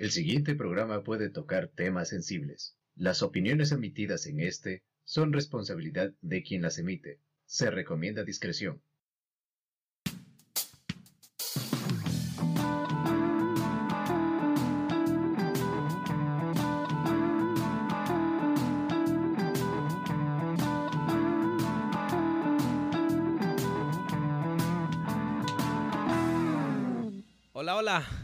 [0.00, 2.74] El siguiente programa puede tocar temas sensibles.
[2.94, 7.20] Las opiniones emitidas en este son responsabilidad de quien las emite.
[7.44, 8.80] Se recomienda discreción.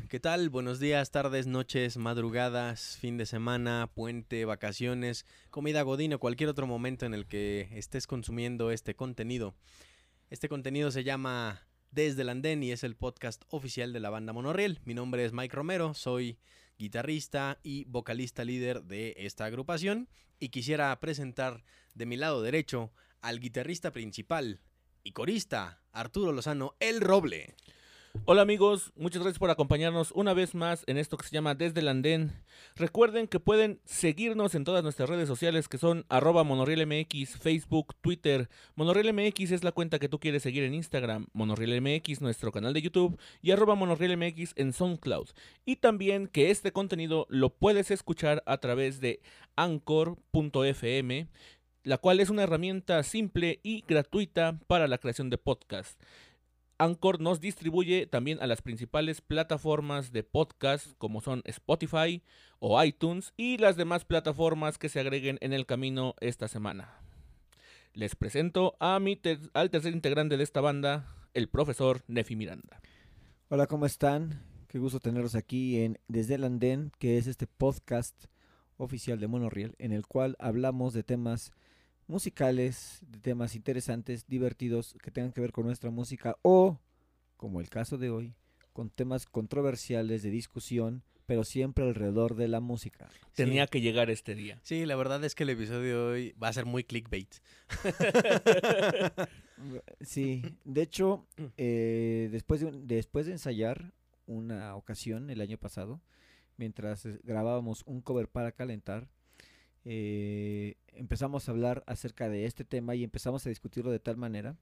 [0.09, 0.51] ¿Qué tal?
[0.51, 6.67] Buenos días, tardes, noches, madrugadas, fin de semana, puente, vacaciones, comida godín o cualquier otro
[6.67, 9.57] momento en el que estés consumiendo este contenido.
[10.31, 14.33] Este contenido se llama Desde el Andén y es el podcast oficial de la banda
[14.33, 14.81] Monorriel.
[14.85, 16.39] Mi nombre es Mike Romero, soy
[16.79, 23.41] guitarrista y vocalista líder de esta agrupación y quisiera presentar de mi lado derecho al
[23.41, 24.61] guitarrista principal
[25.03, 27.57] y corista Arturo Lozano, El Roble.
[28.25, 31.81] Hola amigos, muchas gracias por acompañarnos una vez más en esto que se llama Desde
[31.81, 32.33] el Andén.
[32.75, 38.49] Recuerden que pueden seguirnos en todas nuestras redes sociales que son arroba monorrielmx, Facebook, Twitter.
[38.75, 43.21] Monorrielmx es la cuenta que tú quieres seguir en Instagram, monorrielmx nuestro canal de YouTube
[43.43, 45.29] y arroba monorrielmx en SoundCloud.
[45.65, 49.21] Y también que este contenido lo puedes escuchar a través de
[49.57, 51.29] anchor.fm,
[51.83, 56.01] la cual es una herramienta simple y gratuita para la creación de podcast.
[56.79, 62.23] Anchor nos distribuye también a las principales plataformas de podcast como son Spotify
[62.59, 67.01] o iTunes y las demás plataformas que se agreguen en el camino esta semana.
[67.95, 69.19] Les presento a mi
[69.55, 72.83] al tercer integrante de esta banda, el profesor Nefi Miranda.
[73.49, 74.43] Hola, ¿cómo están?
[74.69, 78.27] Qué gusto tenerlos aquí en Desde el Andén, que es este podcast
[78.77, 81.53] oficial de Monorriel, en el cual hablamos de temas
[82.09, 86.79] musicales, de temas interesantes, divertidos, que tengan que ver con nuestra música o,
[87.37, 88.35] como el caso de hoy,
[88.73, 93.09] con temas controversiales de discusión, pero siempre alrededor de la música.
[93.35, 93.71] Tenía Sí.
[93.71, 94.61] que llegar este día.
[94.63, 97.35] Sí, la verdad es que el episodio de hoy va a ser muy clickbait.
[100.01, 101.27] Sí, de hecho,
[101.57, 103.93] eh, después, de, un- después de ensayar
[104.27, 106.01] una ocasión el año pasado,
[106.59, 109.09] mientras eh, grabábamos un cover para calentar,
[109.89, 114.57] eh, empezamos a hablar acerca de este tema y empezamos a discutirlo de tal manera.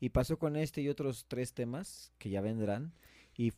[0.00, 2.94] Y pasó con este y otros tres temas que ya vendrán.
[3.36, 3.52] Y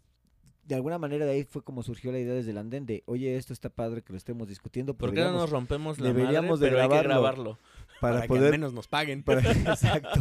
[0.65, 3.37] de alguna manera de ahí fue como surgió la idea desde el andén de, oye,
[3.37, 4.95] esto está padre que lo estemos discutiendo.
[4.95, 6.69] ¿Por qué no nos rompemos la deberíamos de?
[6.69, 7.23] Pero hay que grabarlo.
[7.23, 7.59] grabarlo.
[8.01, 8.45] para, para, que poder...
[8.47, 9.23] al menos nos paguen.
[9.23, 10.21] para- exacto.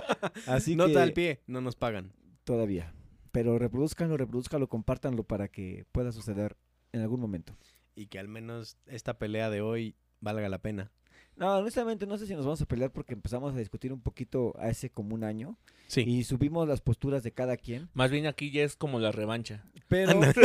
[0.46, 0.98] Así Nota que...
[0.98, 2.12] al pie, no nos pagan.
[2.44, 2.92] todavía.
[3.32, 6.58] Pero reproduzcanlo, reproduzcanlo, compártanlo para que pueda suceder
[6.92, 7.56] en algún momento.
[7.94, 10.90] Y que al menos esta pelea de hoy valga la pena.
[11.36, 14.54] No, honestamente no sé si nos vamos a pelear porque empezamos a discutir un poquito
[14.58, 16.00] hace como un año Sí.
[16.00, 17.90] y subimos las posturas de cada quien.
[17.92, 19.62] Más bien aquí ya es como la revancha.
[19.88, 20.40] Pero sí,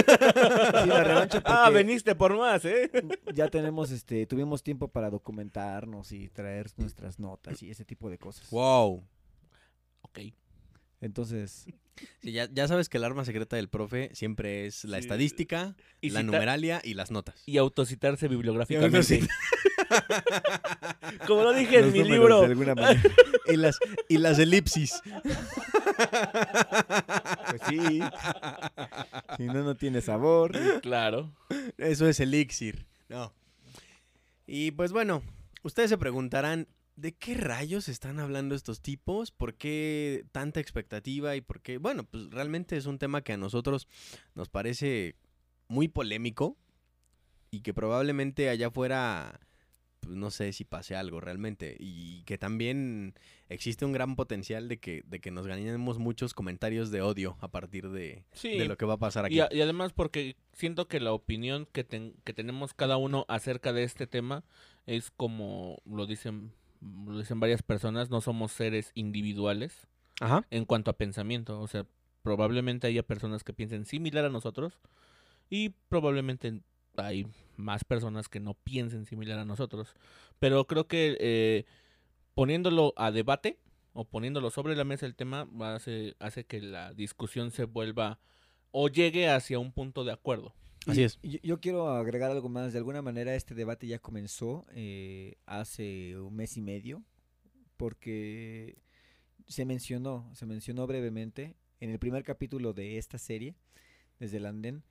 [0.88, 2.92] la revancha Ah, veniste por más, ¿eh?
[3.34, 8.18] ya tenemos, este, tuvimos tiempo para documentarnos y traer nuestras notas y ese tipo de
[8.18, 8.50] cosas.
[8.52, 9.02] Wow.
[10.02, 10.20] Ok.
[11.01, 11.66] Entonces,
[12.22, 15.01] Sí, ya, ya sabes que el arma secreta del profe siempre es la Sí.
[15.01, 17.44] estadística, Y la cita- numeralia y las notas.
[17.45, 18.97] Y autocitarse Y bibliográficamente.
[18.97, 19.29] autocit-
[21.28, 22.39] Como lo dije en mi libro.
[22.41, 23.01] de alguna manera.
[23.47, 25.01] y, las, y las elipsis.
[27.50, 28.01] Pues sí.
[29.38, 30.51] Si no, no tiene sabor.
[30.81, 31.31] Claro.
[31.78, 32.85] Eso es elixir.
[33.09, 33.33] No.
[34.47, 35.22] Y pues bueno,
[35.63, 36.68] ustedes se preguntarán,
[37.01, 39.31] ¿de qué rayos están hablando estos tipos?
[39.31, 41.35] ¿Por qué tanta expectativa?
[41.35, 43.88] Y por qué, bueno, pues realmente es un tema que a nosotros
[44.35, 45.16] nos parece
[45.67, 46.57] muy polémico
[47.50, 49.39] y que probablemente allá afuera,
[50.00, 51.75] pues no sé si pase algo realmente.
[51.79, 53.16] Y que también
[53.50, 57.47] existe un gran potencial de que, de que nos ganemos muchos comentarios de odio a
[57.50, 58.57] partir de, Sí.
[58.57, 59.35] de lo que va a pasar aquí.
[59.35, 63.25] Y, a- y además porque siento que la opinión que, ten- que tenemos cada uno
[63.28, 64.44] acerca de este tema
[64.85, 69.88] es como lo dicen, lo dicen varias personas, no somos seres individuales
[70.19, 70.46] Ajá.
[70.50, 71.59] en cuanto a pensamiento.
[71.59, 71.86] O sea,
[72.22, 74.80] probablemente haya personas que piensen similar a nosotros
[75.50, 76.62] y probablemente
[76.97, 79.95] hay más personas que no piensen similar a nosotros.
[80.39, 81.66] Pero creo que eh,
[82.33, 83.60] poniéndolo a debate
[83.94, 88.19] o poniéndolo sobre la mesa el tema hace, hace que la discusión se vuelva
[88.72, 90.54] o llegue hacia un punto de acuerdo.
[90.88, 91.19] Así es.
[91.22, 92.74] Yo, yo quiero agregar algo más.
[92.74, 97.04] De alguna manera este debate ya comenzó eh, hace un mes y medio
[97.78, 98.78] porque
[99.48, 103.56] se mencionó, se mencionó brevemente en el primer capítulo de esta serie,
[104.19, 104.83] desde el andén,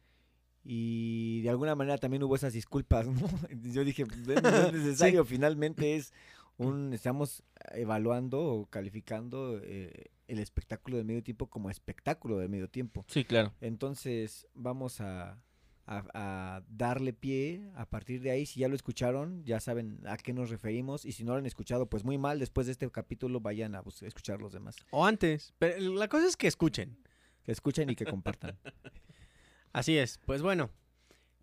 [0.64, 3.28] y de alguna manera también hubo esas disculpas, ¿no?
[3.72, 6.12] Yo dije, "Bueno, no es necesario, finalmente es
[6.56, 7.42] un, estamos
[7.72, 13.04] evaluando o calificando eh, el espectáculo del medio tiempo como espectáculo del medio tiempo.
[13.08, 13.54] Sí, claro.
[13.60, 15.42] Entonces vamos a,
[15.90, 17.69] a, a darle pie.
[17.75, 21.04] A partir de ahí, si ya lo escucharon, ya saben a qué nos referimos.
[21.04, 22.38] Y si no lo han escuchado, pues muy mal.
[22.38, 24.76] Después de este capítulo, vayan a escuchar los demás.
[24.90, 25.52] O antes.
[25.58, 26.96] Pero la cosa es que escuchen.
[27.42, 28.56] Que escuchen y que compartan.
[29.72, 30.19] Así es.
[30.26, 30.70] Pues bueno,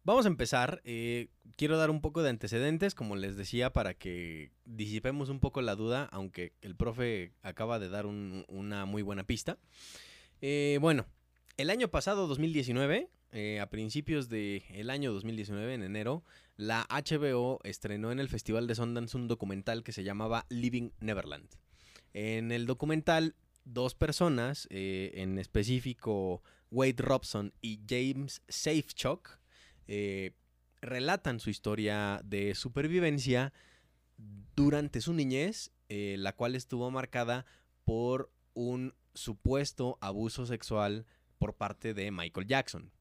[0.03, 0.81] vamos a empezar.
[0.85, 5.61] Eh, quiero dar un poco de antecedentes, como les decía, para que disipemos un poco
[5.61, 9.57] la duda, aunque el profe acaba de dar un- una muy buena pista.
[10.41, 11.05] Eh, bueno,
[11.57, 16.23] el año pasado, 2019, eh, a principios del año 2019, en enero,
[16.55, 21.49] la HBO estrenó en el Festival de Sundance un documental que se llamaba Living Neverland.
[22.13, 29.39] En el documental, dos personas, eh, en específico Wade Robson y James Safechuck,
[29.87, 30.33] eh,
[30.81, 33.51] relatan su historia de supervivencia
[34.55, 37.45] durante su niñez, la cual estuvo marcada
[37.83, 41.05] por un supuesto abuso sexual
[41.37, 42.91] por parte de Michael Jackson.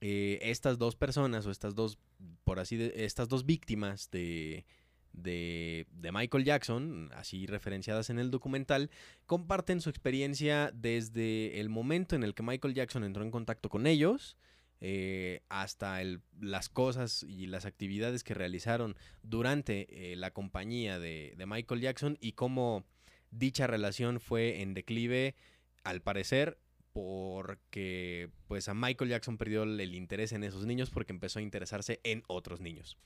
[0.00, 1.98] Eh, estas dos personas o estas dos,
[2.44, 4.64] por así estas dos víctimas de,
[5.12, 8.90] de, de Michael Jackson, así referenciadas en el documental,
[9.26, 13.86] comparten su experiencia desde el momento en el que Michael Jackson entró en contacto con
[13.86, 14.36] ellos,
[14.80, 16.00] eh, hasta
[16.40, 22.32] las cosas y las actividades que realizaron durante eh, la compañía de Michael Jackson y
[22.32, 22.84] cómo
[23.32, 25.34] dicha relación fue en declive,
[25.82, 26.58] al parecer,
[26.98, 32.00] porque pues a Michael Jackson perdió el interés en esos niños porque empezó a interesarse
[32.02, 32.98] en otros niños.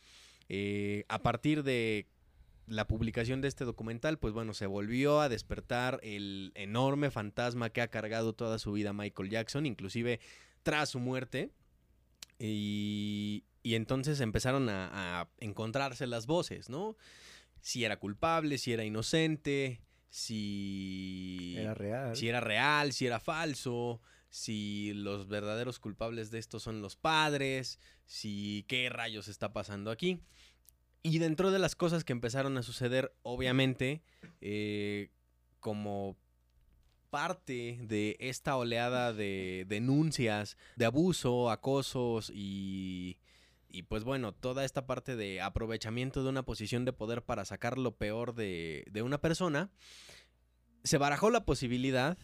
[0.48, 2.06] Eh, a partir de
[2.66, 7.82] la publicación de este documental, pues bueno, se volvió a despertar el enorme fantasma que
[7.82, 10.20] ha cargado toda su vida Michael Jackson, inclusive
[10.62, 11.50] tras su muerte.
[12.38, 16.96] Y, y entonces empezaron a, a encontrarse las voces, ¿no?
[17.60, 22.14] Si era culpable, si era inocente, si Era real.
[22.14, 27.78] si era real, si era falso, si los verdaderos culpables de esto son los padres,
[28.04, 30.20] si qué rayos está pasando aquí.
[31.02, 34.02] Y dentro de las cosas que empezaron a suceder, obviamente,
[34.42, 35.08] eh,
[35.60, 36.18] como
[37.08, 43.18] parte de esta oleada de denuncias de abuso, acosos y,
[43.72, 47.78] y pues bueno, toda esta parte de aprovechamiento de una posición de poder para sacar
[47.78, 49.70] lo peor de, de una persona,
[50.84, 52.18] se barajó la posibilidad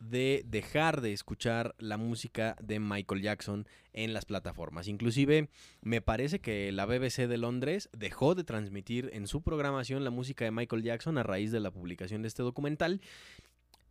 [0.00, 4.86] de dejar de escuchar la música de Michael Jackson en las plataformas.
[4.88, 5.48] Inclusive
[5.82, 10.44] me parece que la BBC de Londres dejó de transmitir en su programación la música
[10.44, 13.00] de Michael Jackson a raíz de la publicación de este documental.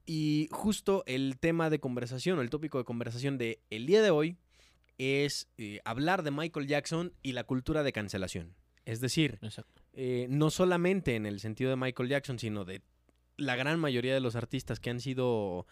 [0.06, 4.10] Y justo el tema de conversación o el tópico de conversación de el día de
[4.10, 4.38] hoy
[4.98, 8.56] es eh, hablar de Michael Jackson y la cultura de cancelación.
[8.86, 9.40] Es decir,
[9.94, 12.82] eh, no solamente en el sentido de Michael Jackson, sino de
[13.36, 15.68] la gran mayoría de los artistas que han sido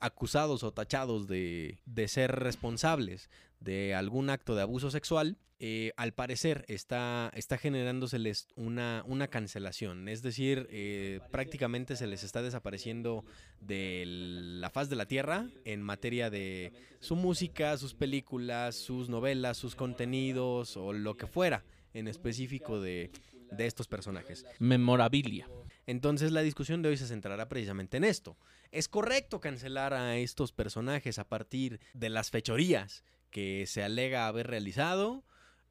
[0.00, 3.28] acusados o tachados de, de ser responsables
[3.60, 10.08] de algún acto de abuso sexual, eh, al parecer está, está generándoseles una, una cancelación.
[10.08, 13.24] Es decir, eh, prácticamente se les está desapareciendo
[13.60, 19.56] de la faz de la tierra en materia de su música, sus películas, sus novelas,
[19.56, 23.10] sus contenidos o lo que fuera en específico de,
[23.50, 24.46] de estos personajes.
[24.60, 25.48] Memorabilia.
[25.88, 28.36] Entonces la discusión de hoy se centrará precisamente en esto.
[28.72, 34.48] ¿Es correcto cancelar a estos personajes a partir de las fechorías que se alega haber
[34.48, 35.24] realizado?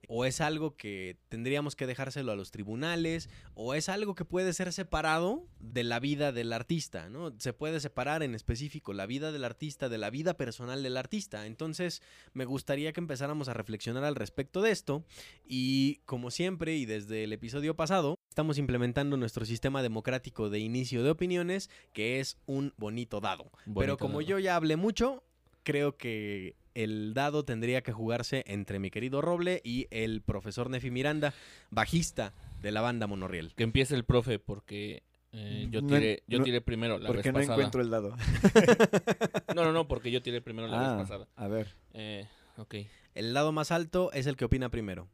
[0.08, 3.30] ¿O es algo que tendríamos que dejárselo a los tribunales?
[3.56, 7.10] ¿O es algo que puede ser separado de la vida del artista?
[7.10, 7.34] ¿no?
[7.40, 11.46] Se puede separar en específico la vida del artista de la vida personal del artista.
[11.46, 12.02] Entonces
[12.34, 15.04] me gustaría que empezáramos a reflexionar al respecto de esto.
[15.46, 21.04] Y como siempre y desde el episodio pasado, estamos implementando nuestro sistema democrático de inicio
[21.04, 23.52] de opiniones, que es un bonito dado.
[23.76, 24.30] Pero como dado.
[24.30, 25.24] yo ya hablé mucho,
[25.64, 30.92] creo que el dado tendría que jugarse entre mi querido Roble y el profesor Nefi
[30.92, 31.34] Miranda,
[31.72, 33.54] bajista de la banda Monorriel.
[33.56, 35.04] Que empiece el profe porque
[35.34, 37.56] eh, yo No- tiré, yo no- primero la vez Porque no pasada.
[37.56, 38.16] encuentro el dado.
[39.56, 41.28] No, no, no, porque yo tiré primero la Ah, vez pasada.
[41.36, 41.74] a ver.
[41.94, 42.76] Eh, ok.
[43.16, 45.08] El dado más alto es el que opina primero.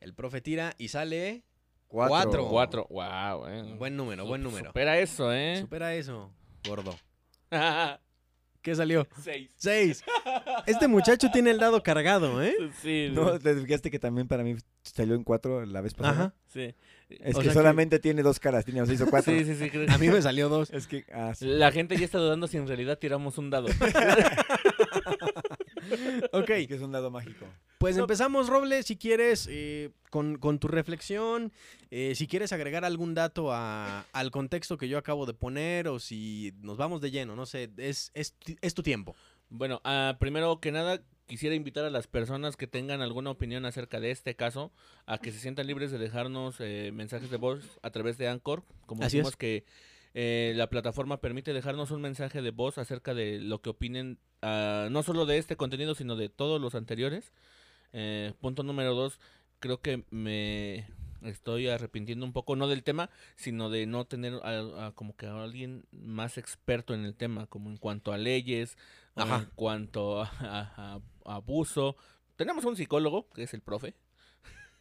[0.00, 1.44] El profe tira y sale
[1.86, 2.48] Cuatro.
[2.48, 2.86] Cuatro.
[2.90, 3.74] Wow, eh.
[3.78, 4.66] buen número, buen número.
[4.70, 5.58] Supera eso, ¿eh?
[5.60, 6.32] Supera eso,
[6.66, 6.98] gordo.
[8.62, 9.06] ¿Qué salió?
[9.20, 9.50] Seis.
[9.56, 10.04] Seis.
[10.66, 12.54] Este muchacho tiene el dado cargado, ¿eh?
[12.80, 16.12] Sí, No, te fijaste que también para mí salió en cuatro la vez pasada.
[16.26, 16.34] Ajá.
[16.46, 16.74] sí.
[17.20, 19.30] Es O que solamente tiene dos caras, tiene, o sea, hizo cuatro.
[19.36, 19.68] Sí, sí, sí.
[19.68, 20.70] creo- A mí me salió dos.
[20.70, 21.44] Es que, ah, sí.
[21.46, 23.66] La gente ya está dudando si en realidad tiramos un dado.
[26.32, 27.44] Ok, Es que es un dado mágico.
[27.82, 31.52] Pues empezamos, Roble, si quieres, eh, con, con tu reflexión,
[31.90, 35.98] eh, si quieres agregar algún dato a- al contexto que yo acabo de poner o
[35.98, 39.14] si nos vamos de lleno, no sé, es, es, es tu tiempo.
[39.50, 44.00] Bueno, ah, primero que nada, quisiera invitar a las personas que tengan alguna opinión acerca
[44.00, 44.72] de este caso
[45.06, 48.64] a que se sientan libres de dejarnos eh, mensajes de voz a través de Anchor.
[48.86, 49.36] Como Así decimos es.
[49.36, 49.64] que
[50.14, 54.88] eh, la plataforma permite dejarnos un mensaje de voz acerca de lo que opinen, ah,
[54.90, 57.32] no solo de este contenido, sino de todos los anteriores.
[57.92, 59.18] Eh, punto número dos,
[59.58, 60.86] creo que me
[61.22, 65.26] estoy arrepintiendo un poco, no del tema, sino de no tener a- a como que
[65.26, 68.76] a alguien más experto en el tema, como en cuanto a leyes,
[69.14, 69.36] Ajá.
[69.38, 71.96] en cuanto a, abuso.
[72.36, 73.94] Tenemos un psicólogo, que es el profe.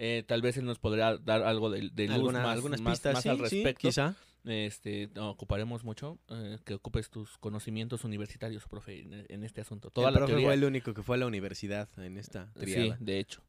[0.00, 2.92] Eh, tal vez él nos podrá dar algo de, de luz Alguna- más, algunas más-
[2.98, 3.88] pistas, más sí, al sí, respecto.
[3.88, 4.14] quizá.
[4.48, 9.90] Este, no, ocuparemos mucho eh, que ocupes tus conocimientos universitarios, profe, en, en este asunto.
[9.90, 10.46] Toda el la profe teoría.
[10.48, 12.96] fue el único que fue a la universidad en esta Sí, triada.
[13.00, 13.42] de hecho.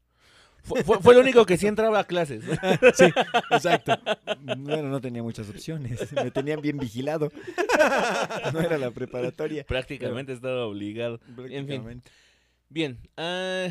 [0.61, 2.43] Fue, fue- fue el único que sí entraba a clases.
[2.93, 3.05] Sí,
[3.51, 3.97] exacto.
[4.57, 6.11] Bueno, no tenía muchas opciones.
[6.11, 7.31] Me tenían bien vigilado.
[8.53, 9.63] No era la preparatoria.
[9.63, 11.21] Prácticamente estaba obligado.
[11.27, 11.35] En fin.
[11.65, 12.11] Prácticamente.
[12.67, 13.67] Bien, ah,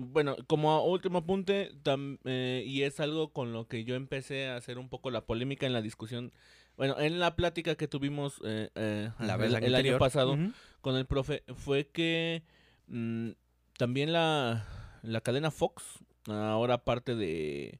[0.00, 4.56] bueno, como último apunte, tam- eh, y es algo con lo que yo empecé a
[4.56, 6.32] hacer un poco la polémica en la discusión,
[6.76, 10.36] bueno, en la plática que tuvimos eh, eh, La el- vez el, año pasado
[10.80, 12.42] con el profe, fue que
[12.88, 13.30] mm,
[13.78, 14.66] también la,
[15.02, 15.84] la cadena Fox,
[16.26, 17.78] ahora parte de,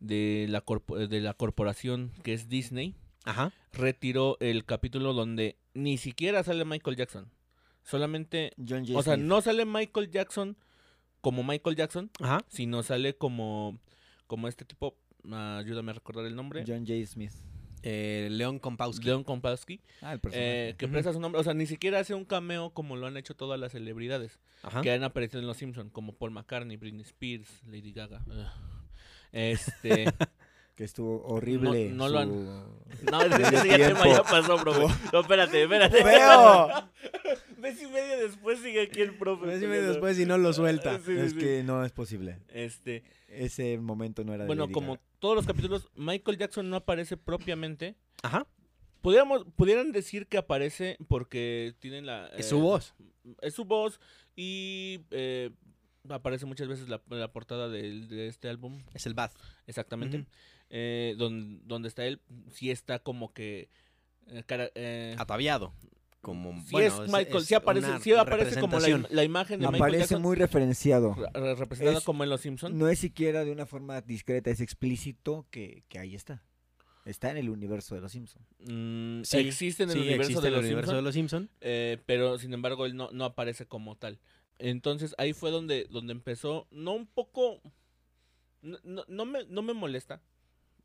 [0.00, 0.64] de, la
[1.08, 2.94] de la corporación que es Disney,
[3.24, 3.52] Ajá.
[3.72, 7.30] retiró el capítulo donde ni siquiera sale Michael Jackson.
[7.84, 8.96] Solamente John J.
[8.98, 10.56] o sea, no sale Michael Jackson
[11.22, 12.44] como Michael Jackson, Ajá.
[12.48, 13.78] sino sale como,
[14.26, 14.98] como este tipo,
[15.30, 17.06] ah, ayúdame a recordar el nombre, John J.
[17.06, 17.32] Smith.
[17.84, 19.04] Eh, León Kompowski.
[19.06, 20.68] Leon Kompowski, Ah, el personaje.
[20.70, 20.92] eh, que Ujú.
[20.92, 23.58] presta su nombre, o sea, ni siquiera hace un cameo como lo han hecho todas
[23.58, 24.82] las celebridades Ajá.
[24.82, 28.22] que han aparecido en Los Simpsons, como Paul McCartney, Britney Spears, Lady Gaga.
[28.28, 28.46] Ugh.
[29.32, 30.04] Este,
[30.74, 31.90] que estuvo horrible.
[31.90, 32.46] no lo han-
[33.10, 34.94] no, ese, ya tema ya pasó, profe.
[35.12, 36.02] No, espérate, espérate.
[36.02, 36.68] ¡Feo!
[37.58, 39.46] Mes y medio después sigue aquí el profe.
[39.46, 40.98] Mes y medio después y no lo suelta.
[41.04, 41.38] Sí, es sí.
[41.38, 42.38] que no es posible.
[42.48, 45.04] Este, Ese momento no era de bueno, Lady como Gaga.
[45.20, 47.96] todos los capítulos, Michael Jackson no aparece propiamente.
[48.22, 48.46] Ajá.
[49.00, 52.28] Pudiéramos, pudieran decir que aparece porque tienen la...
[52.28, 52.94] Es eh, su voz.
[53.40, 53.98] Es su voz
[54.36, 55.50] y eh,
[56.08, 59.32] aparece muchas veces la, la portada de, este álbum, Es el Bath.
[59.66, 60.24] exactamente.
[60.74, 63.68] Eh, don- donde está él, sí está como que...
[64.28, 65.74] eh, cara- eh, Ataviado.
[66.22, 69.66] Como, sí bueno, es Michael, es sí aparece, sí aparece como la, la imagen de
[69.66, 71.14] Michael Aparece Jackson muy referenciado.
[71.14, 72.74] re- re- representada Es- como en Los Simpsons.
[72.74, 76.42] No es siquiera de una forma discreta, es explícito que, que ahí está.
[77.04, 78.46] Está en el universo de los Simpsons.
[78.60, 81.14] Mm, Sí, existe en el sí, universo, existe de, el los universo Simpson, de los
[81.14, 81.50] Simpson.
[81.60, 84.20] eh, pero sin embargo él no, no aparece como tal.
[84.58, 87.60] Entonces ahí fue donde, donde empezó, no un poco,
[88.62, 90.22] no- no me, no me molesta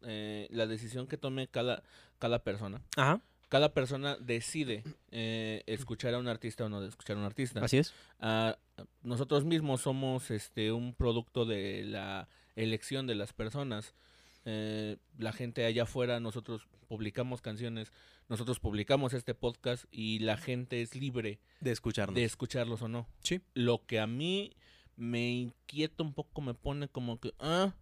[0.03, 1.83] eh, la decisión que tome cada,
[2.19, 2.81] cada persona.
[2.95, 3.21] Ajá.
[3.49, 7.63] Cada persona decide eh, escuchar a un artista o no de escuchar a un artista.
[7.63, 7.93] Así es.
[8.19, 8.57] Ah,
[9.03, 12.27] nosotros mismos somos este un producto de la
[12.57, 13.95] elección de las personas.
[14.43, 17.91] Eh, la gente allá afuera, nosotros publicamos canciones,
[18.27, 22.15] nosotros publicamos este podcast y la gente es libre De escucharnos.
[22.15, 23.07] de escucharlos o no.
[23.23, 23.41] Sí.
[23.53, 24.51] Lo que a mí
[24.97, 27.73] me inquieta un poco, me pone como que, ah,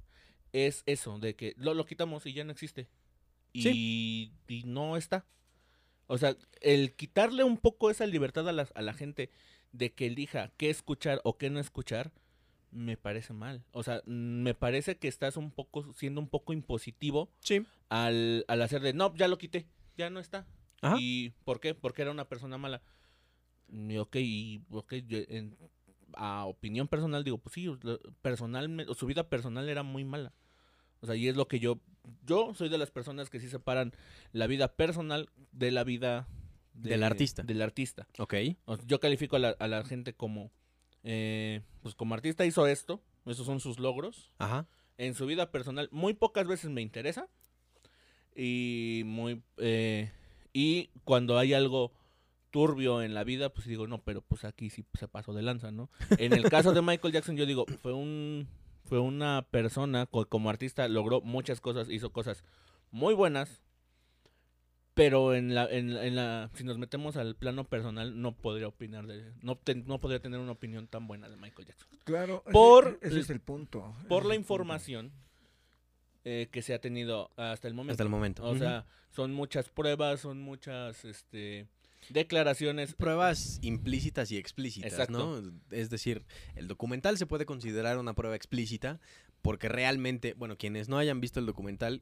[0.55, 2.87] es eso, de que lo, lo quitamos y ya no existe.
[3.53, 5.25] Y, y no está.
[6.07, 9.29] O sea, el quitarle un poco esa libertad a la, a la gente
[9.71, 12.11] de que elija qué escuchar o qué no escuchar,
[12.71, 13.63] me parece mal.
[13.71, 17.65] O sea, mm, me parece que estás un poco, siendo un poco impositivo Sí.
[17.89, 20.45] al, al hacer de, no, ya lo quité, ya no está.
[20.81, 20.97] Ajá.
[20.99, 21.73] ¿Y por qué?
[21.73, 22.81] Porque era una persona mala.
[23.69, 25.57] Y ok, y ok, yo en-
[26.17, 27.67] a opinión personal digo, pues sí,
[28.21, 30.33] personalmente, su vida personal era muy mala.
[31.01, 31.79] O sea, y es lo que yo,
[32.25, 33.93] yo soy de las personas que sí separan
[34.31, 36.27] la vida personal de la vida
[36.73, 37.43] Del artista.
[37.43, 38.07] Del artista.
[38.17, 38.33] Ok.
[38.65, 40.51] O sea, yo califico a la, a la gente como,
[41.03, 44.33] eh, pues como artista hizo esto, esos son sus logros.
[44.37, 44.67] Ajá.
[44.97, 47.27] En su vida personal, muy pocas veces me interesa.
[48.35, 50.11] Y muy, eh,
[50.51, 51.93] y cuando hay algo
[52.55, 55.71] turbio en la vida, pues digo, no, pero pues aquí sí se pasó de lanza,
[55.71, 55.89] ¿no?
[56.17, 58.47] En el caso de Michael Jackson, yo digo, fue un
[58.85, 62.43] fue una persona co- como artista logró muchas cosas, hizo cosas
[62.91, 63.61] muy buenas,
[64.93, 69.07] pero en la, en, en la si nos metemos al plano personal no podría opinar
[69.07, 71.89] de no te- no podría tener una opinión tan buena de Michael Jackson.
[72.05, 73.93] Claro, ese- Por- ese es el punto.
[74.07, 75.11] Por la información
[76.23, 77.91] eh, que se ha tenido hasta el momento.
[77.93, 78.43] Hasta el momento.
[78.45, 81.67] O sea, son muchas pruebas, son muchas este
[82.09, 82.93] declaraciones.
[82.93, 85.41] pruebas implícitas y explícitas, Exacto.
[85.41, 85.51] ¿no?
[85.71, 88.99] Es decir, el documental se puede considerar una prueba explícita
[89.41, 92.01] porque realmente, bueno, quienes no hayan visto el documental,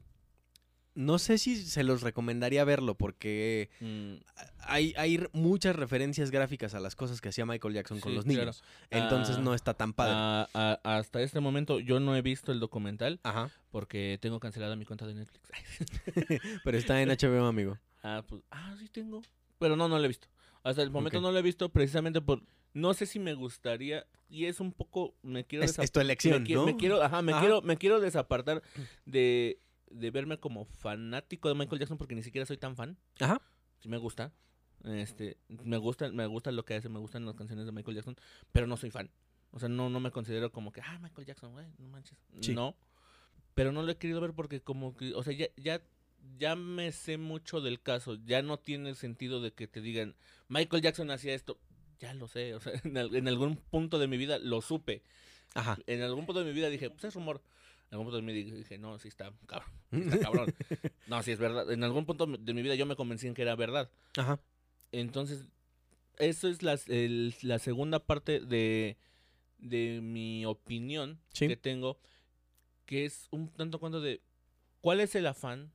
[0.96, 4.14] no sé si se los recomendaría verlo porque Mm,
[4.60, 8.24] hay, hay muchas referencias gráficas a las cosas que hacía Michael Jackson con Sí, los
[8.24, 8.40] claro.
[8.42, 8.62] niños.
[8.90, 10.14] Entonces Ah, no está tan padre.
[10.14, 10.48] a-
[10.84, 13.50] a- hasta este momento yo no he visto el documental Ajá.
[13.72, 15.50] porque tengo cancelada mi cuenta de Netflix.
[16.64, 17.76] Pero está en HBO, amigo.
[18.04, 19.20] ah, pues, ah, sí tengo.
[19.64, 20.28] Pero no, no lo he visto.
[20.62, 22.42] Hasta el momento no lo he visto precisamente por...
[22.74, 25.14] No sé si me gustaría y es un poco...
[25.22, 26.66] Me quiero Es, es tu elección, me, qui- ¿no?
[26.66, 27.40] me quiero, ajá, me Ajá.
[27.40, 28.62] quiero, me quiero desapartar
[29.06, 29.58] de,
[29.90, 32.98] de verme como fanático de Michael Jackson porque ni siquiera soy tan fan.
[33.20, 33.40] Ajá.
[33.80, 34.32] Sí me gusta.
[34.84, 38.16] Este, me gusta, me gusta lo que hace, me gustan las canciones de Michael Jackson,
[38.52, 39.10] pero no soy fan.
[39.50, 42.18] O sea, no, no me considero como que, ah, Michael Jackson, güey, no manches.
[42.40, 42.54] Sí.
[42.54, 42.76] No.
[43.54, 45.80] Pero no lo he querido ver porque como que, o sea, ya, ya,
[46.38, 48.16] ya me sé mucho del caso.
[48.24, 50.14] Ya no tiene sentido de que te digan,
[50.48, 51.58] Michael Jackson hacía esto.
[52.00, 55.02] Ya lo sé, o sea, en, al- en algún punto de mi vida lo supe.
[55.54, 55.78] Ajá.
[55.86, 57.42] En algún punto de mi vida dije, pues es rumor.
[57.90, 59.70] En algún punto de mi vida dije, no, sí está cabrón.
[59.92, 60.54] sí está cabrón.
[61.06, 61.70] no, sí es verdad.
[61.70, 63.90] En algún punto de mi vida yo me convencí en que era verdad.
[64.16, 64.40] Ajá.
[64.92, 65.44] Entonces,
[66.18, 68.96] eso es la, el- la segunda parte de,
[69.58, 71.46] de mi opinión Sí.
[71.48, 71.98] que tengo,
[72.86, 74.20] que es un tanto cuanto de
[74.80, 75.72] cuál es el afán,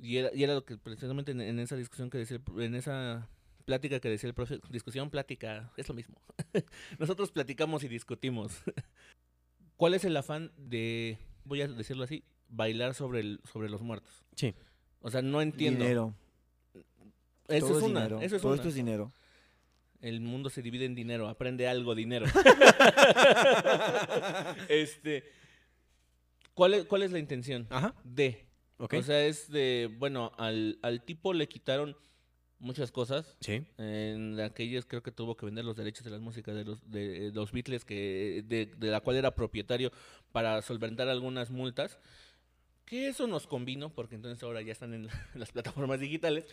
[0.00, 3.28] y era, y era lo que precisamente en, en esa discusión que decía, en esa
[3.64, 6.20] plática que decía el profe, discusión, plática, es lo mismo.
[6.98, 8.62] Nosotros platicamos y discutimos.
[9.76, 14.24] ¿Cuál es el afán de, voy a decirlo así, bailar sobre, el, sobre los muertos?
[14.34, 14.54] Sí.
[15.00, 15.84] O sea, no entiendo.
[15.84, 16.14] Dinero.
[17.48, 18.00] Eso Todo es una.
[18.00, 18.20] dinero.
[18.20, 18.56] Eso es Todo una.
[18.56, 19.12] esto es dinero.
[20.00, 21.28] El mundo se divide en dinero.
[21.28, 22.26] Aprende algo, dinero.
[24.68, 25.24] este.
[26.54, 27.66] ¿cuál es, ¿Cuál es la intención?
[27.70, 27.94] Ajá.
[28.04, 28.46] De.
[28.80, 29.90] O sea, es de.
[29.98, 31.96] Bueno, al, al tipo le quitaron
[32.58, 33.36] muchas cosas.
[33.40, 33.64] sí.
[33.78, 37.30] En aquellas creo que tuvo que vender los derechos de las músicas de los, de,
[37.32, 39.90] los Beatles, que, de, de la cual era propietario
[40.32, 41.98] para solventar algunas multas.
[42.84, 46.44] Que eso nos convino, porque entonces ahora ya están en las plataformas digitales.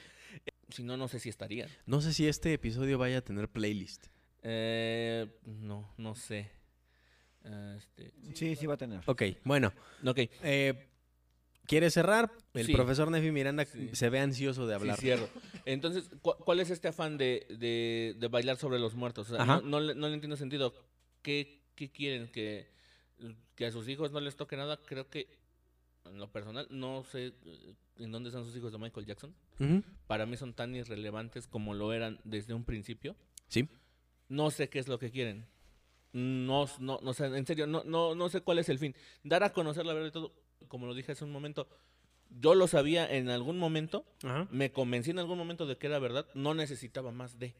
[0.69, 1.69] Si no, no sé si estarían.
[1.85, 4.07] No sé si este episodio vaya a tener playlist.
[4.43, 6.51] Eh, no, no sé.
[7.77, 9.01] Este, Sí, sí va a tener.
[9.05, 9.73] Ok, bueno.
[10.05, 10.87] ok, Eh,
[11.67, 12.31] ¿Quieres cerrar?
[12.53, 12.73] El Sí.
[12.73, 13.89] profesor Nefi Miranda Sí.
[13.93, 14.97] se ve ansioso de sí, hablar.
[14.97, 15.29] cierro.
[15.65, 19.29] Entonces, ¿cu- ¿cuál es este afán de, de, de bailar sobre los muertos?
[19.29, 19.55] O sea, Ajá.
[19.61, 20.73] no, no le, no le entiendo sentido.
[21.21, 22.29] ¿Qué, qué quieren?
[22.31, 22.71] ¿Que,
[23.55, 24.77] ¿Que a sus hijos no les toque nada?
[24.85, 25.27] Creo que,
[26.05, 29.35] en lo personal, no sé eh, en dónde están sus hijos de Michael Jackson.
[30.07, 33.15] Para mí son tan irrelevantes como lo eran desde un principio.
[33.49, 33.67] Sí.
[34.29, 35.47] No sé qué es lo que quieren.
[36.13, 38.95] No, no, no sé, en serio, no, no, no sé cuál es el fin.
[39.23, 40.33] Dar a conocer la verdad de todo,
[40.67, 41.67] como lo dije hace un momento,
[42.29, 44.47] yo lo sabía en algún momento, Ajá.
[44.51, 47.55] me convencí en algún momento de que era verdad, no necesitaba más de.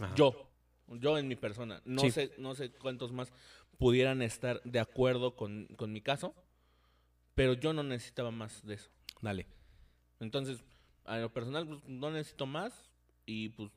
[0.00, 0.14] Ajá.
[0.16, 0.50] Yo,
[0.88, 1.80] yo en mi persona.
[1.84, 2.10] No Sí.
[2.10, 3.32] sé, no sé cuántos más
[3.78, 6.34] pudieran estar de acuerdo con, con mi caso,
[7.34, 8.90] pero yo no necesitaba más de eso.
[9.20, 9.46] Dale.
[10.20, 10.62] Entonces,
[11.04, 12.72] a lo personal, pues, no necesito más
[13.26, 13.70] y pues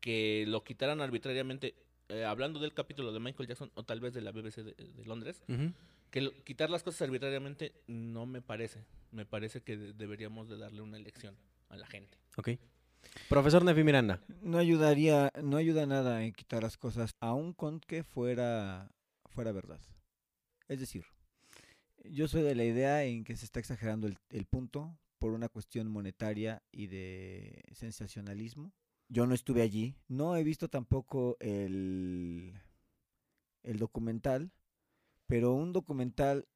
[0.00, 1.74] que lo quitaran arbitrariamente,
[2.08, 5.04] eh, hablando del capítulo de Michael Jackson o tal vez de la BBC de, de
[5.04, 5.72] Londres, Ujú.
[6.16, 8.86] Que lo- quitar las cosas arbitrariamente no me parece.
[9.12, 11.36] Me parece que de- deberíamos de darle una elección
[11.68, 12.16] a la gente.
[12.38, 12.52] Ok.
[13.28, 14.22] Profesor Nefi Miranda.
[14.40, 18.90] No ayudaría, no ayuda nada en quitar las cosas, aun con que fuera,
[19.26, 19.78] fuera verdad.
[20.68, 21.04] Es decir,
[22.02, 25.50] yo soy de la idea en que se está exagerando el, el punto por una
[25.50, 28.72] cuestión monetaria y de sensacionalismo.
[29.10, 32.54] Yo no estuve allí, no he visto tampoco el,
[33.64, 34.50] el documental,
[35.26, 36.48] pero un documental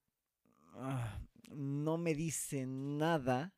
[0.75, 3.55] ah, no me dice nada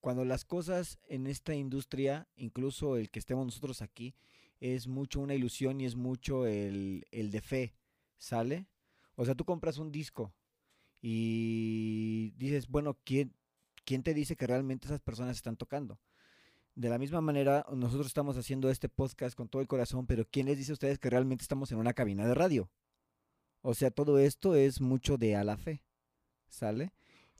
[0.00, 4.14] cuando las cosas en esta industria, incluso el que estemos nosotros aquí,
[4.60, 7.74] es mucho una ilusión y es mucho el, el de fe,
[8.16, 8.66] ¿sale?
[9.16, 10.32] O sea, tú compras un disco
[11.00, 13.34] y dices, bueno, ¿quién,
[13.84, 15.98] ¿quién te dice que realmente esas personas están tocando?
[16.74, 20.46] De la misma manera, nosotros estamos haciendo este podcast con todo el corazón, pero ¿quién
[20.46, 22.70] les dice a ustedes que realmente estamos en una cabina de radio?
[23.62, 25.82] O sea, todo esto es mucho de a la fe,
[26.48, 26.92] ¿sale?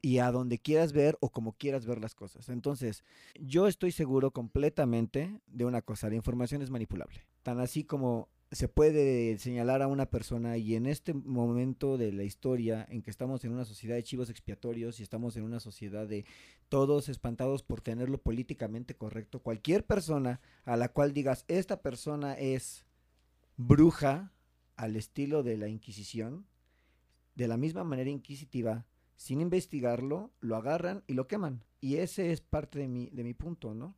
[0.02, 2.48] y a donde quieras ver o como quieras ver las cosas.
[2.48, 3.02] Entonces,
[3.34, 7.26] yo estoy seguro completamente de una cosa, la información es manipulable.
[7.42, 12.22] Tan así como se puede señalar a una persona y en este momento de la
[12.22, 16.06] historia en que estamos en una sociedad de chivos expiatorios y estamos en una sociedad
[16.06, 16.24] de
[16.70, 22.86] todos espantados por tenerlo políticamente correcto, cualquier persona a la cual digas, esta persona es
[23.58, 24.32] bruja
[24.78, 26.46] al estilo de la Inquisición,
[27.34, 28.86] de la misma manera inquisitiva,
[29.16, 31.64] sin investigarlo, lo agarran y lo queman.
[31.80, 33.96] Y ese es parte de mi, de mi punto, ¿no?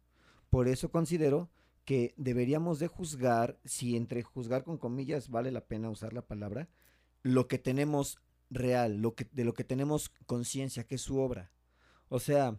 [0.48, 1.50] Por eso considero
[1.84, 6.68] que deberíamos de juzgar, si entre juzgar con comillas vale la pena usar la palabra,
[7.22, 11.52] lo que tenemos real, lo que, de lo que tenemos conciencia, que es su obra.
[12.08, 12.58] O sea,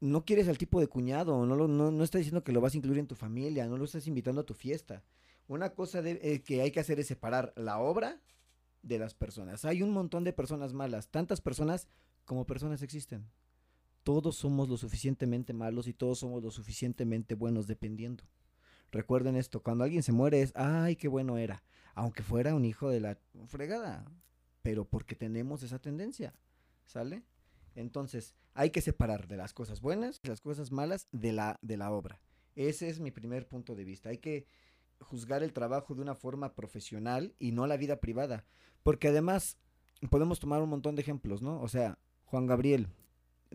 [0.00, 2.74] no quieres al tipo de cuñado, no, lo, no, no estás diciendo que lo vas
[2.74, 5.02] a incluir en tu familia, no lo estás invitando a tu fiesta.
[5.50, 8.20] Una cosa eh, que hay que hacer es separar la obra
[8.82, 9.64] de las personas.
[9.64, 11.88] Hay un montón de personas malas, tantas personas
[12.24, 13.28] como personas existen.
[14.04, 18.22] Todos somos lo suficientemente malos y todos somos lo suficientemente buenos dependiendo.
[18.92, 22.88] Recuerden esto, cuando alguien se muere es, ay, qué bueno era, aunque fuera un hijo
[22.88, 24.08] de la fregada,
[24.62, 26.32] pero porque tenemos esa tendencia,
[26.86, 27.24] ¿sale?
[27.74, 31.90] Entonces, hay que separar de las cosas buenas las cosas malas de la, de la
[31.90, 32.20] obra.
[32.54, 34.10] Ese es mi primer punto de vista.
[34.10, 34.46] Hay que
[35.00, 38.44] juzgar el trabajo de una forma profesional y no la vida privada.
[38.82, 39.56] Porque además,
[40.10, 41.60] podemos tomar un montón de ejemplos, ¿no?
[41.60, 42.88] O sea, Juan Gabriel,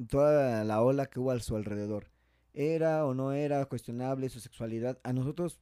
[0.09, 2.07] toda la ola que hubo a su alrededor,
[2.53, 4.99] ¿era o no era cuestionable su sexualidad?
[5.03, 5.59] A nosotros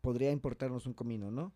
[0.00, 1.52] podría importarnos un comino, ¿no?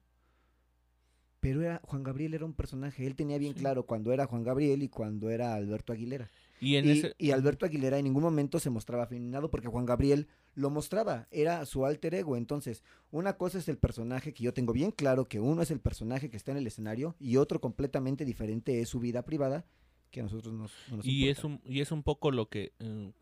[1.40, 3.60] Pero era, Juan Gabriel era un personaje, él tenía bien Sí.
[3.60, 6.28] claro cuando era Juan Gabriel y cuando era Alberto Aguilera.
[6.60, 7.14] Y en Y, ese...
[7.18, 11.64] y Alberto Aguilera en ningún momento se mostraba afeminado porque Juan Gabriel lo mostraba, era
[11.66, 12.36] su alter ego.
[12.36, 15.80] Entonces, una cosa es el personaje que yo tengo bien claro que uno es el
[15.80, 19.66] personaje que está en el escenario y otro completamente diferente es su vida privada
[20.10, 22.72] que a nosotros nos, no nos Y es, un, y es un poco lo que,
[22.78, 23.12] eh,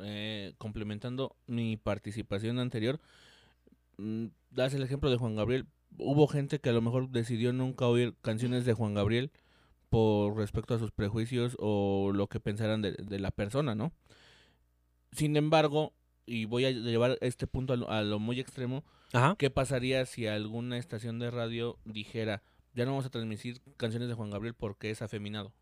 [0.00, 3.00] eh, complementando mi participación anterior,
[3.98, 5.66] mm, das el ejemplo de Juan Gabriel.
[5.98, 9.30] Hubo gente que a lo mejor decidió nunca oír canciones de Juan Gabriel
[9.88, 13.92] por respecto a sus prejuicios o lo que pensaran de, de la persona, ¿no?
[15.12, 15.94] Sin embargo,
[16.26, 19.36] y voy a llevar este punto a lo, a lo muy extremo, Ajá.
[19.38, 22.42] ¿qué pasaría si alguna estación de radio dijera,
[22.74, 25.52] ya no vamos a transmitir canciones de Juan Gabriel porque es afeminado?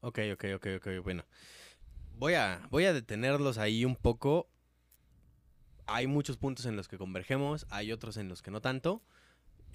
[0.00, 1.24] Ok, ok, ok, ok, bueno.
[2.18, 4.48] Voy a, voy a detenerlos ahí un poco.
[5.86, 9.02] Hay muchos puntos en los que convergemos, hay otros en los que no tanto.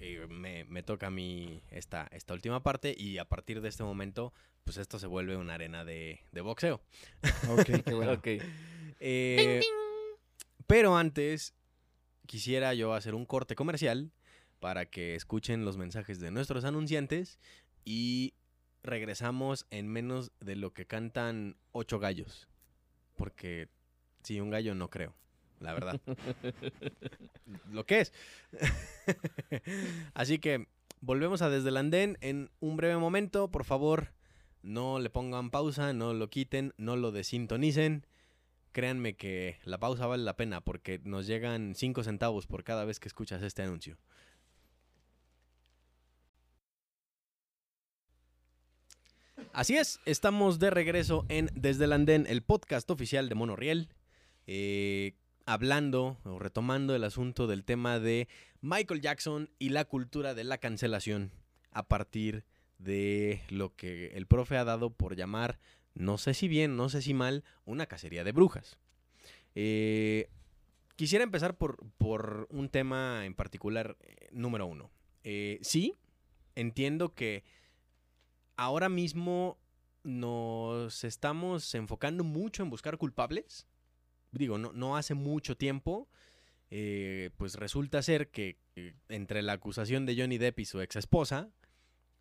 [0.00, 3.84] Eh, me, me toca a mí esta, esta última parte y a partir de este
[3.84, 4.32] momento,
[4.64, 6.80] pues esto se vuelve una arena de, de boxeo.
[7.48, 8.12] Ok, qué bueno.
[8.14, 8.26] Ok.
[8.98, 9.60] Eh,
[10.66, 11.54] pero antes,
[12.26, 14.12] quisiera yo hacer un corte comercial
[14.60, 17.38] para que escuchen los mensajes de nuestros anunciantes
[17.84, 18.34] y
[18.82, 22.48] regresamos en menos de lo que cantan ocho gallos.
[23.16, 23.68] Porque
[24.22, 25.14] si un gallo no creo,
[25.60, 26.00] la verdad.
[27.70, 28.12] lo que es.
[30.14, 30.68] Así que
[31.00, 33.50] volvemos a Desde el Andén en un breve momento.
[33.50, 34.12] Por favor,
[34.62, 38.06] no le pongan pausa, no lo quiten, no lo desintonicen.
[38.72, 42.98] Créanme que la pausa vale la pena porque nos llegan 5 centavos por cada vez
[42.98, 43.98] que escuchas este anuncio.
[49.52, 53.90] Así es, estamos de regreso en Desde el Andén, el podcast oficial de Monoriel,
[54.46, 58.28] eh, hablando o retomando el asunto del tema de
[58.62, 61.32] Michael Jackson y la cultura de la cancelación
[61.70, 62.44] a partir
[62.78, 65.58] de lo que el profe ha dado por llamar,
[65.94, 68.78] no sé si bien, no sé si mal, una cacería de brujas.
[69.54, 70.30] Eh,
[70.96, 74.90] quisiera empezar por, por un tema en particular, eh, número uno.
[75.24, 75.94] Eh, sí,
[76.54, 77.44] entiendo que
[78.56, 79.58] ahora mismo
[80.02, 83.66] nos estamos enfocando mucho en buscar culpables.
[84.32, 86.08] Digo, no, no hace mucho tiempo,
[87.36, 88.58] pues resulta ser que
[89.10, 91.50] entre la acusación de Johnny Depp y su ex esposa,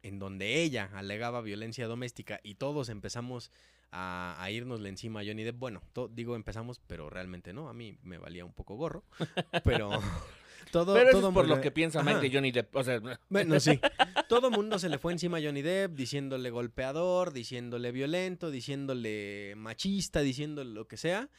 [0.03, 3.51] en donde ella alegaba violencia doméstica y todos empezamos
[3.91, 5.59] a, a irnosle encima a Johnny Depp.
[5.59, 9.03] Bueno, to- digo empezamos, pero realmente no, a mí me valía un poco gorro,
[9.63, 9.89] pero
[10.71, 12.21] todo, Pero eso todo es por mundo- lo que piensa Mike Ajá.
[12.21, 12.75] de Johnny Depp.
[12.75, 13.79] O sea, Bueno, sí.
[14.29, 20.21] Todo mundo se le fue encima a Johnny Depp diciéndole golpeador, diciéndole violento, diciéndole machista,
[20.21, 21.29] diciéndole lo que sea.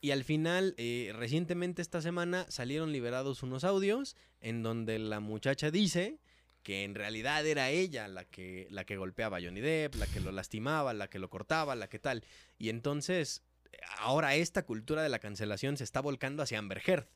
[0.00, 5.70] Y al final, eh, recientemente esta semana salieron liberados unos audios en donde la muchacha
[5.70, 6.18] dice
[6.64, 10.18] que en realidad era ella la que, la que golpeaba a Johnny Depp, la que
[10.18, 12.24] lo lastimaba, la que lo cortaba, la que tal.
[12.58, 13.44] Y entonces,
[13.98, 17.06] ahora esta cultura de la cancelación se está volcando hacia Amber Heard.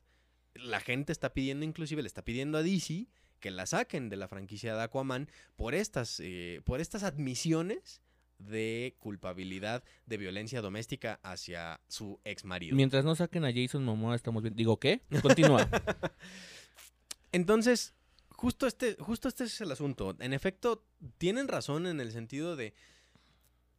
[0.53, 3.07] La gente está pidiendo, inclusive le está pidiendo a DC
[3.39, 8.01] que la saquen de la franquicia de Aquaman por estas, eh, por estas admisiones
[8.37, 12.75] de culpabilidad de violencia doméstica hacia su ex marido.
[12.75, 14.55] mientras no saquen a Jason Momoa estamos bien.
[14.55, 15.01] Digo, ¿qué?
[15.21, 15.67] Continúa.
[17.31, 17.95] Entonces,
[18.39, 20.15] justo este, justo este es el asunto.
[20.19, 20.85] En efecto,
[21.17, 22.73] tienen razón en el sentido de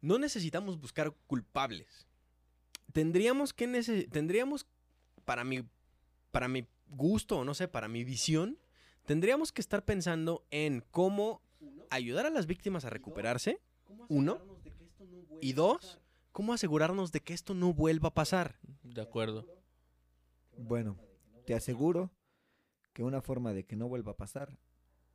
[0.01, 2.05] no necesitamos buscar culpables.
[2.93, 3.67] Tendríamos que
[4.11, 4.67] tendríamos
[5.25, 5.63] para mi
[6.29, 8.59] para mi gusto o no sé, para mi visión,
[9.05, 11.41] tendríamos que estar pensando en cómo
[11.89, 13.59] ayudar a las víctimas a recuperarse,
[14.09, 14.41] uno,
[15.41, 15.99] y dos,
[16.31, 18.59] cómo asegurarnos de que esto no vuelva a pasar.
[18.83, 19.47] De acuerdo.
[20.55, 20.99] Bueno,
[21.47, 22.11] te aseguro
[22.93, 24.57] que una forma de que no vuelva a pasar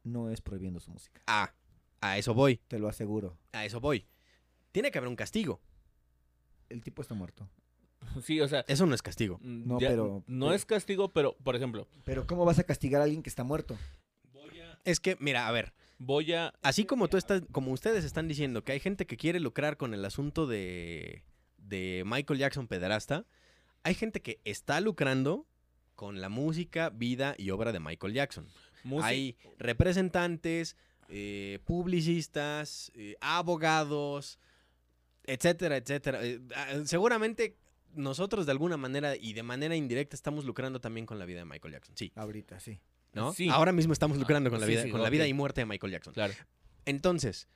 [0.05, 1.21] no es prohibiendo su música.
[1.27, 1.53] Ah,
[2.01, 2.59] a eso voy.
[2.69, 3.37] Te lo aseguro.
[3.53, 4.07] A eso voy.
[4.73, 5.61] Tiene que haber un castigo.
[6.69, 7.49] el tipo está muerto.
[8.23, 9.39] Sí, o sea, Eso no es castigo.
[9.41, 12.65] mm, No, ya- pero- no pero- es castigo, pero por ejemplo, Pero ¿cómo vas a
[12.65, 13.77] castigar a alguien que está muerto?
[14.85, 18.63] Es que, mira, a ver, voy a así como tú estás, como ustedes están diciendo
[18.63, 21.25] que hay gente que quiere lucrar con el asunto de,
[21.59, 23.27] de Michael Jackson pederasta,
[23.83, 25.47] hay gente que está lucrando
[25.97, 28.47] con la música, vida y obra de Michael Jackson.
[29.03, 30.77] Hay representantes,
[31.09, 34.39] eh, publicistas, eh, abogados,
[35.25, 36.25] etcétera, etcétera.
[36.25, 37.57] Eh, ah, seguramente
[37.95, 41.45] nosotros de alguna manera y de manera indirecta estamos lucrando también con la vida de
[41.47, 41.97] Michael Jackson.
[41.97, 42.79] Sí, Ahorita, sí.
[43.13, 43.33] ¿no?
[43.33, 43.49] Sí.
[43.49, 45.67] Ahora mismo estamos lucrando con la sí, vida, sí, con la vida y muerte de
[45.67, 46.13] Michael Jackson.
[46.13, 46.35] Claro.
[46.85, 47.49] Entonces,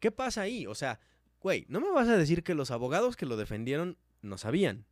[0.00, 0.66] ¿qué pasa ahí?
[0.66, 0.98] O sea,
[1.40, 4.86] güey, no me vas a decir que los abogados que lo defendieron no sabían.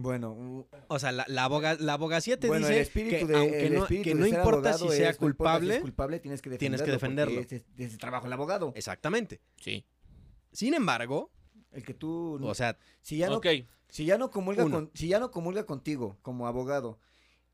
[0.00, 3.36] Bueno, O sea, la, la, aboga- la abogacía te bueno, dice el espíritu que de,
[3.38, 6.40] aunque el no, espíritu que no importa si sea es, si culpable, es culpable, tienes
[6.40, 6.76] que defenderlo.
[6.76, 7.40] tienes que defenderlo.
[7.84, 8.72] es el trabajo del abogado.
[8.76, 9.40] exactamente.
[9.56, 9.84] Sí.
[10.52, 11.32] Sin embargo,
[11.72, 12.38] El que tú...
[12.42, 13.40] o sea, si ya no.
[13.90, 16.98] Si ya no comulga con, si ya no comulga contigo como abogado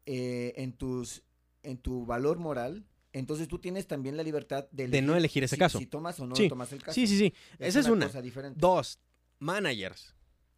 [0.05, 1.23] eh, en tus
[1.63, 5.57] en tu valor moral, entonces tú tienes también la libertad de, De no elegir ese
[5.57, 5.79] si- caso.
[5.79, 6.49] Si tomas o no Sí.
[6.49, 6.93] tomas el caso.
[6.93, 7.33] sí, sí, sí.
[7.59, 8.07] Esa es una.
[8.07, 8.59] cosa diferente.
[8.61, 8.99] Dos,
[9.39, 10.15] managers.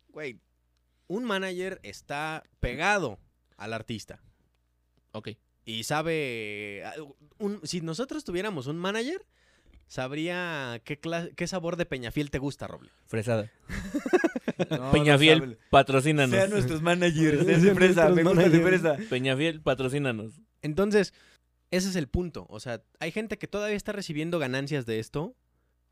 [0.09, 0.41] Güey,
[1.09, 3.19] un manager está pegado
[3.57, 4.21] al artista
[5.13, 5.31] Ok.
[5.65, 6.83] y sabe.
[6.85, 6.95] ah,
[7.39, 9.25] un- si nosotros tuviéramos un manager,
[9.87, 10.99] sabría qué,
[11.37, 12.91] qué sabor de peñafiel te gusta, Roble.
[13.07, 13.51] Fresada.
[14.71, 16.31] No, Peñafiel, no patrocínanos.
[16.35, 17.45] Sean nuestros managers.
[17.45, 18.97] Sean de fresa, me gusta de fresa.
[19.11, 20.41] Peñafiel, patrocínanos.
[20.63, 21.13] Entonces,
[21.71, 22.47] ese es el punto.
[22.49, 25.37] O sea, hay gente que todavía está recibiendo ganancias de esto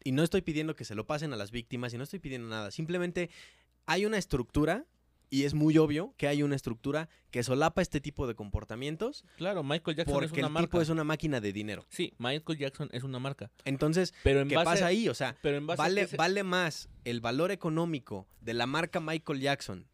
[0.03, 2.48] y no estoy pidiendo que se lo pasen a las víctimas y no estoy pidiendo
[2.48, 2.70] nada.
[2.70, 3.29] Simplemente
[3.85, 4.87] hay una estructura
[5.35, 9.64] y es muy obvio que hay una estructura que solapa este tipo de comportamientos Claro,
[9.64, 10.66] Michael Jackson porque es una el marca.
[10.68, 11.85] tipo es una máquina de dinero.
[11.88, 13.51] Sí, Michael Jackson es una marca.
[13.64, 15.09] Entonces, Pero en ¿qué base pasa ahí?
[15.09, 19.01] O sea, Pero en base a vale, vale más el valor económico de la marca
[19.01, 19.88] Michael Jackson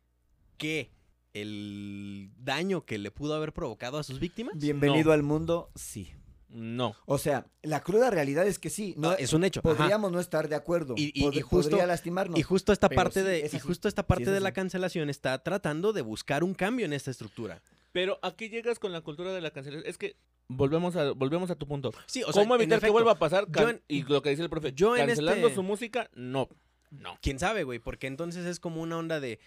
[0.59, 0.91] que
[1.33, 4.55] el daño que le pudo haber provocado a sus víctimas.
[4.59, 5.13] Bienvenido No.
[5.13, 6.13] al mundo, sí.
[6.53, 6.95] No.
[7.07, 8.95] O sea, la cruda realidad es que sí.
[8.97, 9.61] No, Ah, es un hecho.
[9.65, 9.77] ajá.
[9.77, 10.95] podríamos no estar de acuerdo.
[10.97, 12.39] Y- y- pod- y justo- podría lastimarnos.
[12.39, 14.41] Y justo esta Pero parte sí, de es y justo esta Sí, parte es de
[14.41, 17.63] la cancelación está tratando de buscar un cambio en esta estructura.
[17.93, 19.89] Pero aquí llegas con la cultura de la cancelación.
[19.89, 20.17] Es que
[20.49, 21.93] volvemos a, volvemos a tu punto.
[22.07, 23.47] Sí, o sea, ¿Cómo evitar que vuelva a pasar?
[23.57, 26.49] en- y lo que dice el profe, yo en cancelando este- su música, no.
[26.91, 27.17] No.
[27.23, 29.39] quién sabe, güey, porque entonces es como una onda de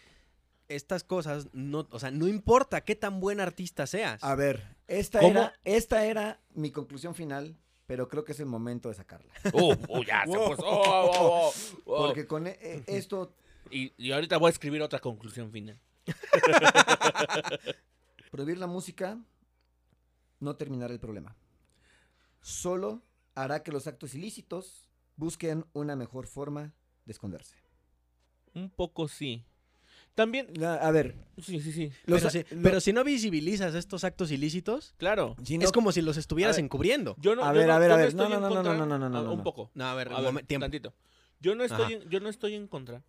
[0.70, 4.24] estas cosas no, o sea, no importa qué tan buen artista seas.
[4.24, 5.32] A ver, esta ¿Cómo?
[5.32, 9.32] era, esta era mi conclusión final, pero creo que es el momento de sacarla.
[9.54, 10.64] Uh, uh, ya se puso.
[10.66, 11.54] oh, oh, oh,
[11.86, 12.08] oh.
[12.08, 13.34] Porque con e- e- esto
[13.72, 15.80] Y, y ahorita voy a escribir otra conclusión final.
[18.32, 19.18] prohibir la música
[20.40, 21.36] no terminará el problema.
[22.42, 23.02] Solo
[23.36, 26.74] hará que los actos ilícitos busquen una mejor forma
[27.06, 27.56] de esconderse.
[28.54, 29.46] Un poco sí.
[30.16, 31.92] También, A ver, sí, sí, sí.
[32.06, 35.36] los pero, si, lo- pero si no visibilizas estos actos ilícitos, Claro.
[35.44, 37.16] si no- es como si los estuvieras ver, encubriendo.
[37.20, 38.14] Yo no, A yo ver, no- a ver, a ver.
[38.14, 39.72] No, no, no, no, no, no, no, no, Un poco.
[39.74, 40.64] No, a ver, A ver, tiempo.
[40.66, 40.94] tantito.
[41.40, 43.04] Yo no estoy en, yo no estoy en contra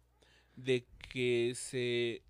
[0.57, 2.23] de que se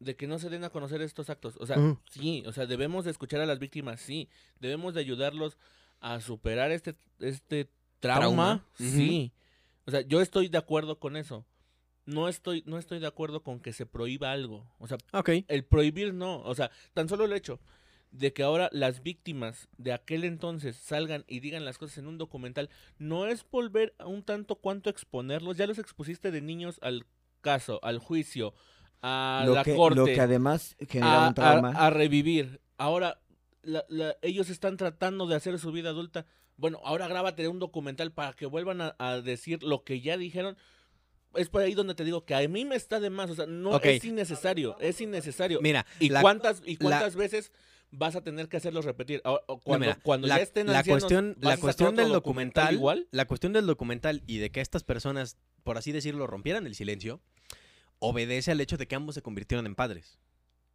[0.00, 1.54] de que no se den a conocer estos actos.
[1.60, 1.98] O sea, Ujú.
[2.10, 4.28] sí, o sea, debemos de escuchar a las víctimas, sí.
[4.60, 5.56] Debemos de ayudarlos
[6.00, 8.66] a superar este este trauma, Trauma.
[8.76, 9.32] sí.
[9.86, 11.46] O sea, yo estoy de acuerdo con eso.
[12.06, 14.66] No estoy no estoy de acuerdo con que se prohíba algo.
[14.78, 14.98] O sea,
[15.48, 17.60] el prohibir no, o sea, tan solo el hecho
[18.10, 22.16] de que ahora las víctimas de aquel entonces salgan y digan las cosas en un
[22.18, 27.06] documental, no es volver a un tanto cuanto exponerlos, ya los expusiste de niños al
[27.40, 28.54] caso, al juicio,
[29.02, 31.70] a lo, la que, corte, lo que además genera a, un trauma.
[31.70, 32.60] a- a revivir.
[32.78, 33.20] Ahora,
[33.62, 36.24] la- la- ellos están tratando de hacer su vida adulta.
[36.56, 40.56] Bueno, ahora grábate un documental para que vuelvan a, a decir lo que ya dijeron.
[41.36, 43.30] Es por ahí donde te digo que a mí me está de más.
[43.30, 44.76] O sea, no es innecesario.
[44.80, 45.60] Es innecesario.
[45.60, 47.52] Mira, ¿Y la- cuántas, y la- cuántas veces
[47.90, 49.20] vas a tener que hacerlos repetir?
[49.24, 52.08] O- o cuando mira, cuando la, ya estén la ancianos, cuestión, ¿vas la cuestión del
[52.10, 53.06] documental, igual?
[53.10, 57.20] la cuestión del documental y de que estas personas, por así decirlo, rompieran el silencio,
[57.98, 60.18] obedece al hecho de que ambos se convirtieron en padres.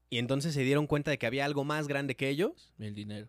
[0.09, 3.27] Y entonces se dieron cuenta de que había algo más grande que ellos, El dinero.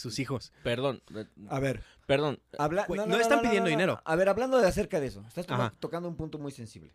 [0.00, 0.52] Sus hijos.
[0.64, 2.40] Perdón, eh, A ver, perdón.
[2.58, 4.00] habla- Güey, no están pidiendo dinero.
[4.04, 5.46] A ver, hablando de acerca de eso, estás
[5.78, 6.92] tocando un punto muy sensible.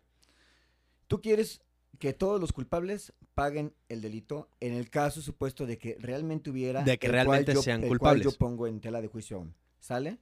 [1.06, 1.62] Tú quieres
[1.98, 6.82] que todos los culpables paguen el delito en el caso supuesto de que realmente hubiera
[6.82, 8.22] De que realmente yo- sean el culpables.
[8.24, 9.54] cual yo pongo en tela de juicio aún.
[9.80, 10.18] ¿Sale?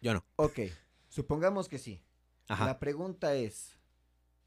[0.00, 0.24] Yo no.
[0.36, 0.60] Ok,
[1.08, 2.02] supongamos que sí.
[2.48, 2.66] Ajá.
[2.66, 3.78] La pregunta es,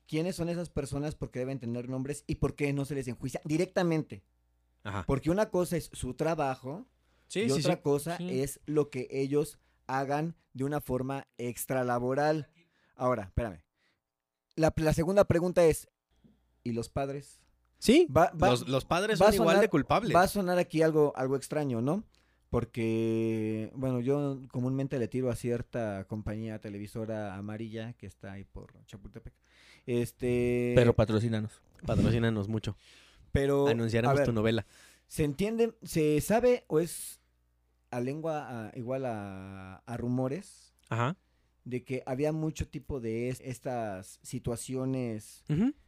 [0.08, 3.42] ¿quiénes son esas personas porque deben tener nombres y por qué no se les enjuicia
[3.44, 4.24] directamente?
[4.84, 5.04] Ajá.
[5.08, 6.86] Porque una cosa es su trabajo
[7.28, 7.82] Sí, y sí, otra sí.
[7.82, 8.42] cosa Sí.
[8.42, 12.50] es lo que ellos hagan de una forma extralaboral.
[12.96, 13.62] Ahora, espérame.
[14.56, 15.88] la, la segunda pregunta es,
[16.64, 17.42] ¿y los padres?
[17.78, 20.16] Sí, Va- va- los, los padres va a son igual sonar- de culpables.
[20.16, 22.04] Va a sonar aquí algo, algo extraño, ¿no?
[22.50, 28.72] Porque, bueno, yo comúnmente le tiro a cierta compañía televisora amarilla que está ahí por
[28.86, 29.34] Chapultepec.
[29.86, 30.72] Este.
[30.76, 31.52] Pero patrocínanos.
[31.86, 32.76] Patrocínanos mucho.
[33.32, 34.66] pero, Anunciaremos tu novela.
[35.08, 37.22] ¿Se entiende, se sabe o es
[37.92, 41.16] a lengua a- igual a, a rumores Ajá.
[41.64, 45.44] de que había mucho tipo de es- estas situaciones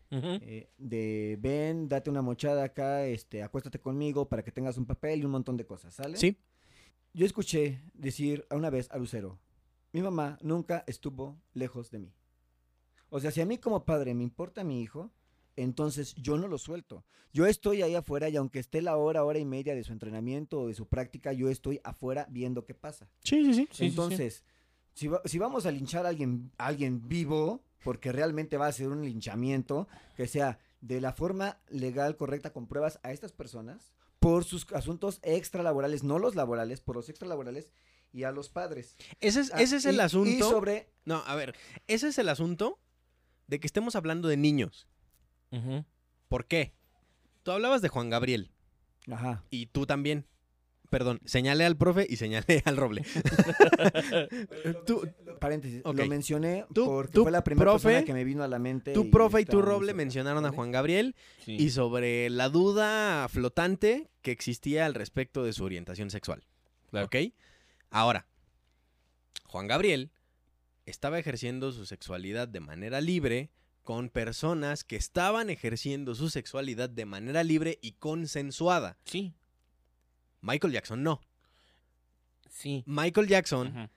[0.09, 5.19] eh, de ven, date una mochada acá, este, acuéstate conmigo para que tengas un papel
[5.21, 6.15] y un montón de cosas, ¿sale?
[6.17, 6.37] Sí.
[7.13, 9.39] Yo escuché decir a una vez a Lucero,
[9.91, 12.13] mi mamá nunca estuvo lejos de mí.
[13.09, 15.11] O sea, si a mí como padre me importa mi hijo,
[15.57, 17.03] entonces yo no lo suelto.
[17.33, 20.61] Yo estoy ahí afuera y aunque esté la hora, hora y media de su entrenamiento
[20.61, 23.09] o de su práctica, yo estoy afuera viendo qué pasa.
[23.23, 23.53] Sí, sí, sí.
[23.53, 23.85] Sí, sí, sí.
[23.87, 24.43] entonces,
[24.93, 28.71] Si, va- si vamos a linchar a alguien, a alguien vivo, porque realmente va a
[28.71, 33.93] ser un linchamiento, que sea de la forma legal correcta con pruebas a estas personas
[34.19, 37.71] por sus asuntos extralaborales, no los laborales, por los extralaborales
[38.11, 38.95] y a los padres.
[39.19, 40.49] Ese es, Ah, ese es el Y asunto.
[40.49, 41.53] sobre No, a ver,
[41.87, 42.79] ese es el asunto
[43.45, 44.87] de que estemos hablando de niños.
[46.27, 46.73] ¿Por qué?
[47.43, 48.51] Tú hablabas de Juan Gabriel
[49.11, 49.43] Ajá.
[49.49, 50.25] y tú también.
[50.89, 53.03] Perdón, señalé al profe y señalé al roble.
[54.85, 55.07] tú,
[55.39, 58.47] Paréntesis, lo mencioné Tú- porque tú, fue la primera profe, persona que me vino a
[58.47, 58.93] la mente.
[58.93, 60.51] tu profe y tu roble mencionaron a.
[60.51, 61.53] Juan Gabriel Sí.
[61.59, 66.45] y sobre la duda flotante que existía al respecto de su orientación sexual.
[66.89, 67.05] Claro.
[67.07, 67.15] ¿Ok?
[67.89, 68.27] Ahora,
[69.45, 70.11] Juan Gabriel
[70.85, 73.49] estaba ejerciendo su sexualidad de manera libre
[73.87, 78.97] con personas que estaban ejerciendo su sexualidad de manera libre y consensuada.
[79.05, 79.33] Sí,
[80.41, 81.21] Michael Jackson no.
[82.49, 82.83] sí.
[82.85, 83.89] Michael Jackson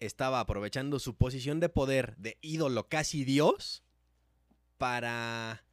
[0.00, 3.84] estaba aprovechando su posición de poder de ídolo casi dios
[4.78, 5.64] para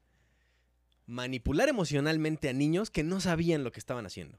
[1.07, 4.37] manipular emocionalmente a niños que no sabían lo que estaban haciendo.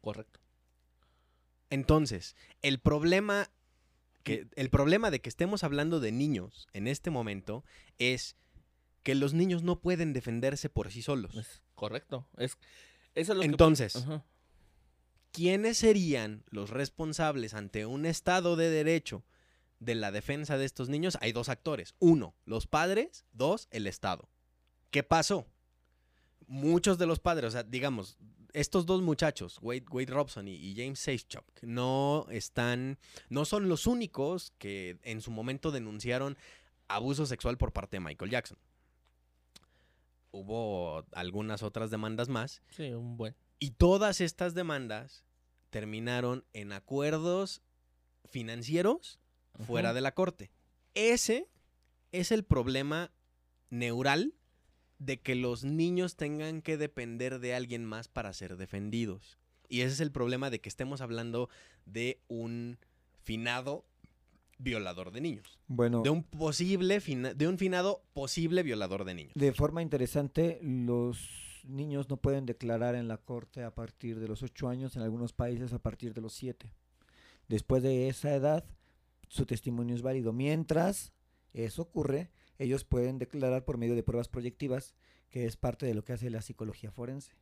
[0.00, 0.40] Correcto.
[1.68, 3.50] Entonces, el problema
[4.22, 7.62] que el problema de que estemos hablando de niños en este momento
[7.98, 8.34] es
[9.06, 11.36] que los niños no pueden defenderse por sí solos.
[11.36, 12.26] Es correcto.
[12.36, 12.58] Es,
[13.14, 14.24] eso es lo que- Entonces, Ajá.
[15.30, 19.24] ¿quiénes serían los responsables ante un Estado de Derecho
[19.78, 21.18] de la defensa de estos niños?
[21.20, 21.94] Hay dos actores.
[22.00, 23.24] Uno, los padres.
[23.32, 24.28] Dos, el Estado.
[24.90, 25.46] ¿Qué pasó?
[26.48, 28.18] Muchos de los padres, o sea, digamos,
[28.54, 33.86] estos dos muchachos, Wade, Wade Robson y, y James Seischuk, no están, no son los
[33.86, 36.36] únicos que en su momento denunciaron
[36.88, 38.58] abuso sexual por parte de Michael Jackson.
[40.36, 43.34] Hubo algunas otras demandas más Sí, un buen.
[43.58, 45.24] y todas estas demandas
[45.70, 47.62] terminaron en acuerdos
[48.24, 49.18] financieros
[49.66, 50.50] fuera de la corte.
[50.94, 51.48] Ese
[52.12, 53.10] es el problema
[53.70, 54.34] neural
[54.98, 59.38] de que los niños tengan que depender de alguien más para ser defendidos.
[59.68, 61.48] Y ese es el problema de que estemos hablando
[61.84, 62.78] de un
[63.22, 63.84] finado
[64.58, 65.58] violador de niños.
[65.66, 69.32] Bueno, De un posible fina- de un finado posible violador de niños.
[69.34, 74.42] de forma interesante, los niños no pueden declarar en la corte a partir de los
[74.42, 76.72] 8 años, en algunos países a partir de los 7.
[77.48, 78.64] Después de esa edad,
[79.28, 80.32] su testimonio es válido.
[80.32, 81.12] Mientras
[81.52, 84.94] eso ocurre, ellos pueden declarar por medio de pruebas proyectivas,
[85.28, 87.32] que es parte de lo que hace la psicología forense.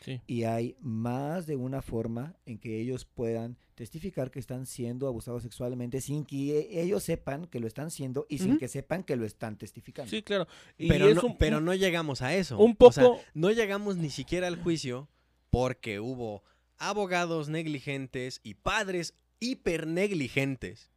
[0.00, 0.20] Sí.
[0.26, 5.42] Y hay más de una forma en que ellos puedan testificar que están siendo abusados
[5.42, 9.16] sexualmente sin que e- ellos sepan que lo están siendo y sin que sepan que
[9.16, 10.10] lo están testificando.
[10.10, 10.46] Sí, claro.
[10.76, 12.58] Y pero no, un- pero no llegamos a eso.
[12.58, 15.08] un O sea, poco- no llegamos ni siquiera al juicio
[15.50, 16.42] porque hubo
[16.78, 20.90] abogados negligentes y padres hipernegligentes.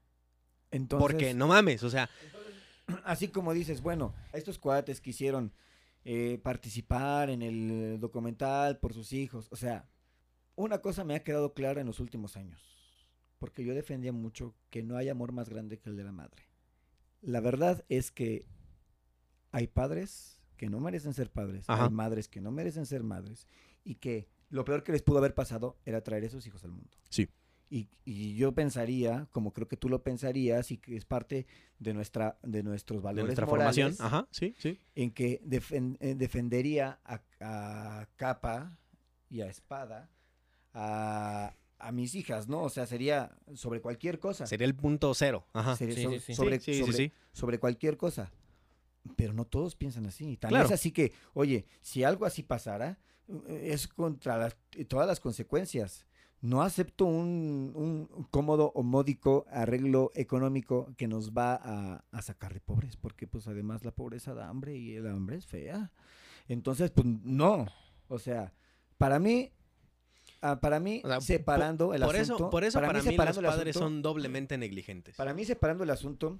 [0.72, 2.10] Entonces, Porque no mames, o sea,
[3.04, 5.52] así como dices, bueno, a estos cuates quisieron
[6.04, 9.48] eh, participar en el documental por sus hijos.
[9.52, 9.90] O sea,
[10.56, 12.62] una cosa me ha quedado clara en los últimos años.
[13.38, 16.44] Porque yo defendía mucho que no hay amor más grande que el de la madre.
[17.22, 18.46] La verdad es que
[19.52, 21.86] hay padres que no merecen ser padres, Ajá.
[21.86, 23.48] hay madres que no merecen ser madres,
[23.84, 26.72] y que lo peor que les pudo haber pasado era traer a sus hijos al
[26.72, 26.98] mundo.
[27.10, 27.30] Sí.
[27.74, 31.46] Y, y yo pensaría, como creo que tú lo pensarías, y que es parte
[31.80, 34.06] de nuestra de nuestros de valores nuestra morales, formación.
[34.06, 34.78] Ajá, sí, sí.
[34.94, 38.78] en que defen- eh, defendería a, a capa
[39.30, 40.10] y a espada
[40.74, 42.62] a, a mis hijas, ¿no?
[42.64, 44.46] O sea, sería sobre cualquier cosa.
[44.48, 45.46] Sería el punto cero.
[45.54, 45.76] Ajá.
[45.78, 46.36] Sería Sí, sobre, sí, sí.
[46.36, 47.12] sobre- Sí, sí, sí, sobre- sí.
[47.32, 48.32] sobre cualquier cosa.
[49.16, 50.38] Pero no todos piensan así.
[50.38, 50.66] Tan Claro.
[50.66, 53.00] es así que, oye, si algo así pasara,
[53.48, 54.58] eh, es contra las-
[54.88, 56.06] todas las consecuencias.
[56.42, 62.54] No acepto un, un cómodo o módico arreglo económico que nos va a, a sacar
[62.54, 65.92] de pobres, porque pues además la pobreza da hambre y el hambre es fea.
[66.48, 67.68] Entonces, pues no.
[68.08, 68.54] O sea,
[68.98, 69.52] para mí,
[70.42, 72.36] ah, para mí, O sea, separando por, el por asunto.
[72.36, 75.16] eso, por eso para, mí, los separando el padres asunto- son doblemente negligentes.
[75.16, 76.40] Para mí, separando el asunto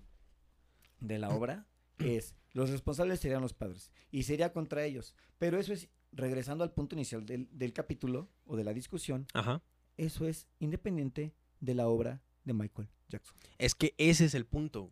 [1.00, 1.68] de la obra,
[2.00, 5.16] es los responsables serían los padres y sería contra ellos.
[5.38, 9.62] Pero eso es, regresando al punto inicial del, del capítulo o de la discusión, Ajá.
[9.98, 13.36] Eso es independiente de la obra de Michael Jackson.
[13.58, 14.92] Es que ese es el punto.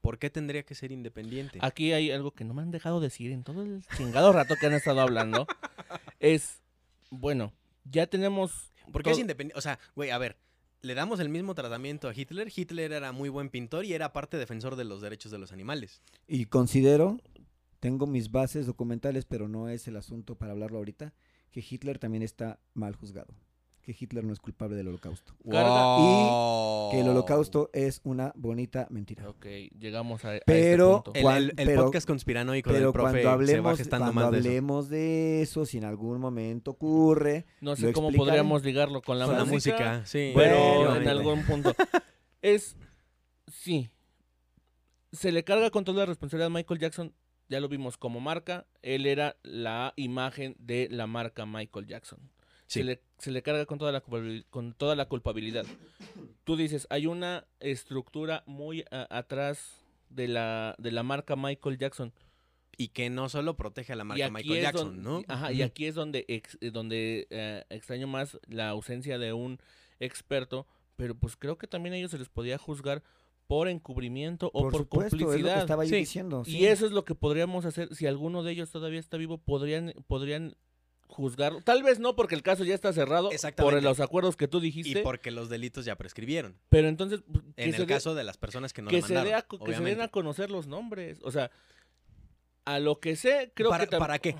[0.00, 1.58] ¿Por qué tendría que ser independiente?
[1.62, 4.66] Aquí hay algo que no me han dejado decir en todo el chingado rato que
[4.66, 5.46] han estado hablando.
[6.18, 6.62] Es,
[7.10, 7.52] bueno,
[7.84, 8.72] ya tenemos...
[8.90, 9.58] Porque es independiente.
[9.58, 10.38] O sea, güey, a ver,
[10.80, 12.50] le damos el mismo tratamiento a Hitler.
[12.54, 16.00] Hitler era muy buen pintor y era parte defensor de los derechos de los animales.
[16.26, 17.20] Y considero,
[17.80, 21.12] tengo mis bases documentales, pero no es el asunto para hablarlo ahorita,
[21.50, 23.34] que Hitler también está mal juzgado.
[23.86, 25.32] Que Hitler no es culpable del holocausto.
[25.44, 26.90] Wow.
[26.90, 29.28] Que el holocausto es una bonita mentira.
[29.28, 29.46] Ok,
[29.78, 31.12] llegamos a, a Pero- este punto.
[31.14, 34.04] El, Cuan- el- el pero- podcast conspiranoico Pero del profe cuando se va hablemos, gestando
[34.06, 34.48] cuando más de eso.
[34.48, 38.30] hablemos de eso, si en algún momento ocurre, No sé cómo explicaré.
[38.30, 40.32] podríamos ligarlo con la Con la música, música, sí.
[40.34, 41.72] pero Bueno, en algún punto.
[42.42, 42.76] Es,
[43.46, 43.88] sí,
[45.12, 47.14] se le carga con toda la responsabilidad a Michael Jackson,
[47.48, 52.18] ya lo vimos como marca, él era la imagen de la marca Michael Jackson.
[52.66, 52.80] Sí.
[52.80, 54.02] Se, le, se le carga con toda, la
[54.50, 55.64] con toda la culpabilidad.
[56.44, 62.12] Tú dices, hay una estructura muy atrás de la, de la marca Michael Jackson.
[62.78, 65.22] Y que no solo protege a la marca Michael Jackson, ¿no?
[65.28, 69.58] Ajá, y aquí es donde, ex- eh, donde eh, extraño más la ausencia de un
[69.98, 73.02] experto, pero pues creo que también a ellos se les podía juzgar
[73.46, 75.60] por encubrimiento o por, por, supuesto, es lo que complicidad.
[75.60, 76.42] estaba yo Sí, diciendo.
[76.44, 79.94] Y eso es lo que podríamos hacer, si alguno de ellos todavía está vivo, podrían,
[80.06, 80.54] podrían
[81.08, 81.60] juzgarlo.
[81.62, 84.62] Tal vez no, porque el caso ya está cerrado por los acuerdos que tú Y
[84.62, 86.58] dijiste, porque los delitos ya prescribieron.
[86.68, 89.14] pero entonces pues, En se el caso de las personas que no que, se, dé
[89.20, 91.18] demandaron, a, que se den a conocer los nombres.
[91.22, 91.50] O sea,
[92.64, 93.96] a lo que sé, creo ¿Para, que...
[93.96, 94.34] tam- ¿Para qué?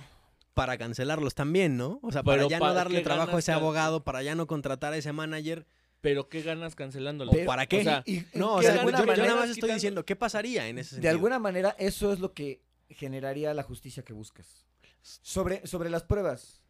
[0.55, 2.01] Para cancelarlos también, ¿no?
[2.03, 4.47] O sea, para Pero ya ¿para no darle trabajo a ese abogado, para ya no
[4.47, 5.67] contratar a ese manager.
[6.01, 7.31] Pero ¿qué ganas cancelándolo?
[7.33, 7.81] Pero- ¿para qué?
[7.81, 9.05] O sea, Y- y No, o sea, de yo, nada
[9.37, 11.11] más estoy quitando- diciendo, ¿qué pasaría en ese De sentido?
[11.13, 14.65] alguna manera, eso es lo que generaría la justicia que buscas.
[15.03, 16.63] Sobre, sobre las pruebas,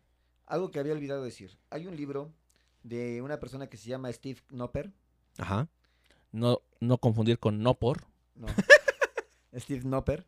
[0.47, 1.59] algo que había olvidado decir.
[1.71, 2.33] Hay un libro
[2.83, 4.93] de una persona que se llama Steve Knopper.
[5.39, 5.69] Ajá.
[6.33, 8.07] no, no confundir con no por.
[8.35, 8.47] No.
[9.55, 10.27] Steve Knopper.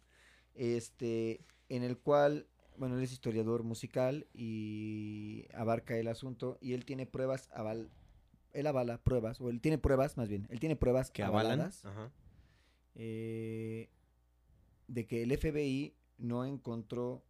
[0.55, 6.59] Este, en el cual, bueno, él es historiador musical y abarca el asunto.
[6.61, 7.91] Y él tiene pruebas, aval,
[8.53, 11.53] él avala pruebas, o él tiene pruebas, más bien, él tiene pruebas Que avalan.
[11.61, 11.85] avaladas.
[11.85, 12.11] Ajá.
[12.95, 13.89] eh,
[14.89, 17.23] de que el FBI no encontró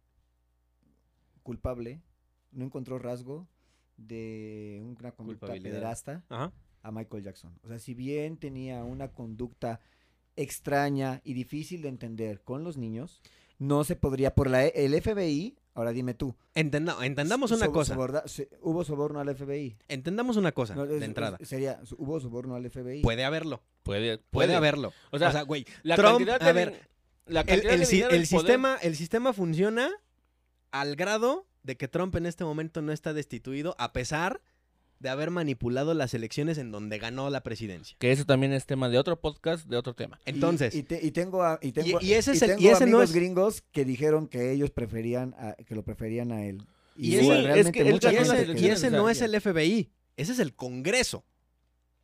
[1.43, 2.01] culpable,
[2.51, 3.47] no encontró rasgo
[3.97, 6.51] de una conducta pederasta Ajá.
[6.83, 7.57] a Michael Jackson.
[7.63, 9.79] O sea, si bien tenía una conducta
[10.35, 13.21] extraña y difícil de entender con los niños,
[13.57, 16.35] no se podría por la el FBI, ahora dime tú.
[16.55, 17.93] Entenda- entendamos una so- cosa.
[17.93, 19.75] soborda- se- hubo soborno al FBI.
[19.89, 21.37] Entendamos una cosa No, de es- entrada.
[21.41, 23.01] es- sería hubo soborno al FBI.
[23.01, 23.61] Puede haberlo.
[23.83, 24.93] Puede, Puede, haberlo.
[25.11, 26.89] O sea, o sea, güey, La Trump, cantidad a de ver,
[27.29, 29.89] la el, si- sistema, el sistema funciona
[30.71, 34.41] al grado de que Trump en este momento no está destituido a pesar
[34.99, 37.95] de haber manipulado las elecciones en donde ganó la presidencia.
[37.99, 40.19] Que eso también es tema de otro podcast, de otro tema.
[40.25, 42.79] Entonces, y, te- y tengo a- y tengo, y ese es el- tengo y ese
[42.81, 46.63] no amigos es- gringos que dijeron que ellos preferían a- que lo preferían a él.
[46.97, 51.23] Y ese- es que y no es el FBI, ese es el Congreso,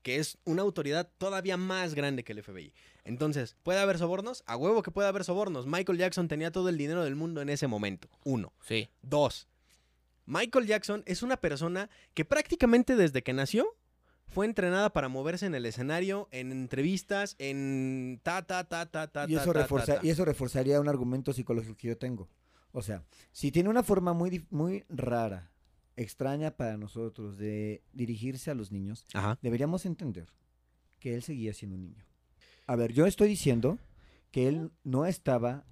[0.05, 2.75] que es una autoridad todavía más grande que el FBI.
[3.05, 4.43] Entonces, ¿puede haber sobornos?
[4.45, 5.65] A huevo que puede haber sobornos.
[5.65, 8.07] Michael Jackson tenía todo el dinero del mundo en ese momento.
[8.23, 8.53] Uno.
[8.67, 8.87] Sí.
[9.01, 9.47] Dos.
[10.27, 13.65] Michael Jackson es una persona que prácticamente desde que nació
[14.27, 19.25] fue entrenada para moverse en el escenario, en entrevistas, en ta, ta, ta, ta, ta,
[19.27, 20.05] y, ta, eso ta, reforza- ta, ta.
[20.05, 22.29] y eso reforzaría un argumento psicológico que yo tengo.
[22.73, 23.01] O sea,
[23.31, 25.49] si tiene una forma muy, muy rara,
[25.95, 29.37] extraña para nosotros de dirigirse a los niños, Ajá.
[29.41, 30.27] deberíamos entender
[30.99, 32.05] que él seguía siendo un niño.
[32.67, 33.77] A ver, yo estoy diciendo
[34.31, 35.65] que él no estaba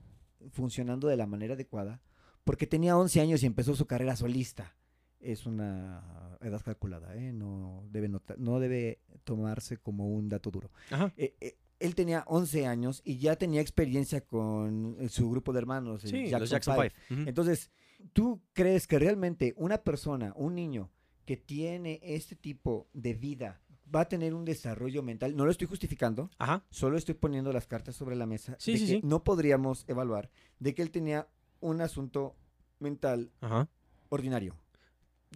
[0.52, 2.02] funcionando de la manera adecuada
[2.44, 4.76] porque tenía 11 años y empezó su carrera solista.
[5.20, 7.32] Es una edad calculada, ¿eh?
[7.32, 10.70] no, debe no debe tomarse como un dato duro.
[10.92, 11.14] Ajá.
[11.16, 16.04] Eh, eh, él tenía 11 años y ya tenía experiencia con su grupo de hermanos,
[16.04, 16.94] el Sí, Jackson los Jackson Five.
[17.28, 17.72] Entonces,
[18.14, 20.92] ¿tú crees que realmente una persona, un niño
[21.26, 23.62] que tiene este tipo de vida
[23.94, 25.36] va a tener un desarrollo mental?
[25.36, 26.66] No lo estoy justificando, Ajá.
[26.70, 29.02] solo estoy poniendo las cartas sobre la mesa Sí, de sí, que sí.
[29.04, 30.30] no podríamos evaluar
[30.60, 31.28] de que él tenía
[31.62, 32.36] un asunto
[32.80, 33.70] mental Ajá.
[34.10, 34.56] ordinario.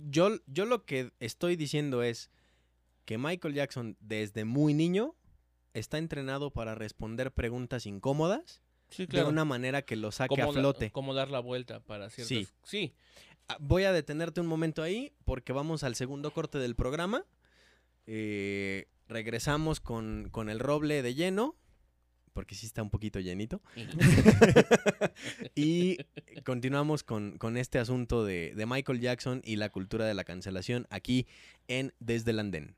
[0.09, 2.29] yo, yo lo que estoy diciendo es
[3.05, 5.15] que Michael Jackson desde muy niño
[5.73, 10.91] está entrenado para responder preguntas incómodas Sí, de una manera que lo saque a flote.
[10.91, 12.29] cómo dar la vuelta para ciertas...
[12.29, 12.47] Sí.
[12.63, 12.93] Sí.
[13.47, 17.25] Ah, Voy a detenerte un momento ahí porque vamos al segundo corte del programa.
[18.05, 21.55] Eh, regresamos con, con el roble de lleno,
[22.33, 23.61] porque sí está un poquito llenito.
[25.55, 25.97] y
[26.45, 30.87] continuamos con, con este asunto de, de Michael Jackson y la cultura de la cancelación
[30.89, 31.27] aquí
[31.67, 32.75] en Desde el Andén.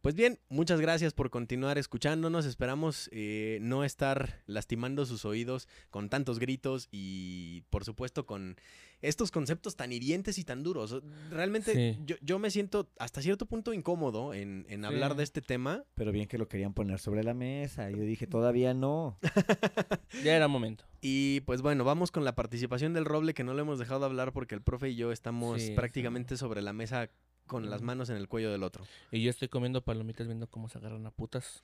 [0.00, 2.46] Pues bien, muchas gracias por continuar escuchándonos.
[2.46, 8.56] Esperamos eh, no estar lastimando sus oídos con tantos gritos y, por supuesto, con
[9.02, 11.02] estos conceptos tan hirientes y tan duros.
[11.30, 11.98] Realmente Sí.
[12.06, 15.84] yo, yo me siento hasta cierto punto incómodo en, en hablar de este tema.
[15.96, 17.90] Pero bien que lo querían poner sobre la mesa.
[17.90, 19.18] Yo dije, todavía no.
[20.24, 20.84] Ya era momento.
[21.02, 24.32] Y pues bueno, vamos con la participación del Roble, que no lo hemos dejado hablar
[24.32, 27.10] porque el profe y yo estamos Sí, prácticamente sobre la mesa
[27.50, 28.86] con las manos en el cuello del otro.
[29.10, 31.62] Y yo estoy comiendo palomitas viendo cómo se agarran a putas.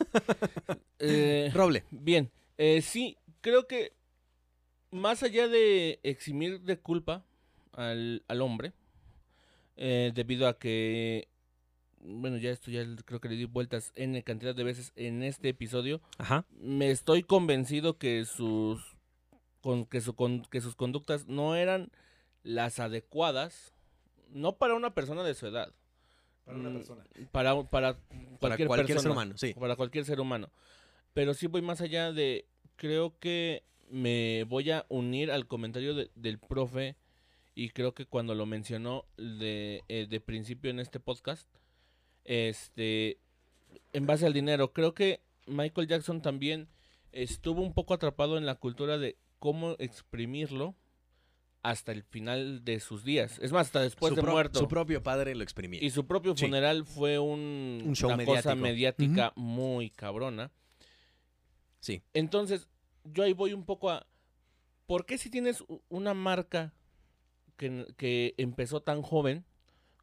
[0.98, 1.84] Eh, Roble.
[1.90, 3.92] bien, eh, sí, creo que
[4.92, 7.24] más allá de eximir de culpa
[7.72, 8.72] al, al hombre,
[9.76, 11.26] eh, debido a que,
[12.00, 15.48] bueno, ya esto ya creo que le di vueltas en cantidad de veces en este
[15.48, 16.44] episodio, Ajá.
[16.50, 18.94] me estoy convencido que sus
[19.60, 21.90] con, que, su, con- que sus conductas no eran
[22.44, 23.72] las adecuadas,
[24.32, 25.72] no para una persona de su edad.
[26.46, 26.78] Mm,
[27.30, 27.96] Para, para Para
[28.40, 29.54] cualquier, cualquier, ser persona, humano, sí.
[29.54, 30.50] Para cualquier ser humano.
[31.14, 32.46] Pero sí voy más allá de.
[32.76, 36.96] Creo que me voy a unir al comentario de- del profe.
[37.54, 41.48] Y creo que cuando lo mencionó de, eh, de principio en este podcast.
[42.24, 43.18] Este.
[43.92, 44.72] En base al dinero.
[44.72, 46.68] Creo que Michael Jackson también
[47.12, 50.74] estuvo un poco atrapado en la cultura de cómo exprimirlo
[51.62, 53.38] hasta el final de sus días.
[53.40, 54.58] Es más, hasta después su, de muerto.
[54.58, 55.82] su propio padre lo exprimía.
[55.82, 56.44] Y su propio Sí.
[56.46, 60.50] funeral fue un, Un show una cosa mediática muy cabrona.
[61.80, 62.02] Sí.
[62.14, 62.68] Entonces,
[63.04, 64.06] yo ahí voy un poco a...
[64.86, 66.74] ¿Por qué si tienes una marca
[67.56, 69.44] que, que empezó tan joven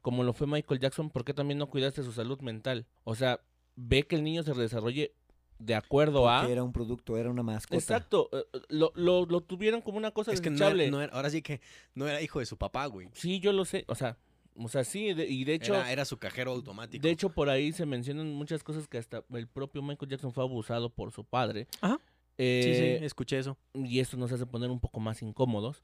[0.02, 2.86] como lo fue Michael Jackson, por qué también no cuidaste su salud mental?
[3.04, 3.40] O sea,
[3.76, 5.14] ve que el niño se desarrolle
[5.60, 6.46] de acuerdo a...
[6.46, 7.76] Que era un producto, era una mascota.
[7.76, 11.00] Exacto, eh, eh, lo, lo, lo tuvieron como una cosa Es que no era, no
[11.02, 11.60] era- ahora sí que
[11.94, 13.08] no era hijo de su papá, güey.
[13.12, 14.16] Sí, yo lo sé, o sea,
[14.56, 15.74] o sea, sí, de- y de hecho...
[15.74, 17.02] Era, era su cajero automático.
[17.02, 20.42] De hecho, por ahí se mencionan muchas cosas que hasta el propio Michael Jackson fue
[20.44, 21.66] abusado por su padre.
[21.80, 21.98] Ajá.
[21.98, 22.02] sí,
[22.38, 23.56] Eh, sí, escuché eso.
[23.74, 25.82] Y esto nos hace poner un poco más incómodos.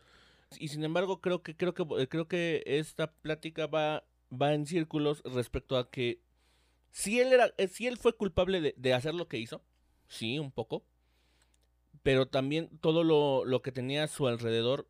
[0.58, 5.22] Y sin embargo, creo que, creo que, creo que esta plática va, va en círculos
[5.24, 6.20] respecto a que
[6.96, 9.60] si él era, eh, si él fue culpable de, de hacer lo que hizo,
[10.08, 10.82] sí, un poco.
[12.02, 14.88] Pero también todo lo, lo que tenía a su alrededor,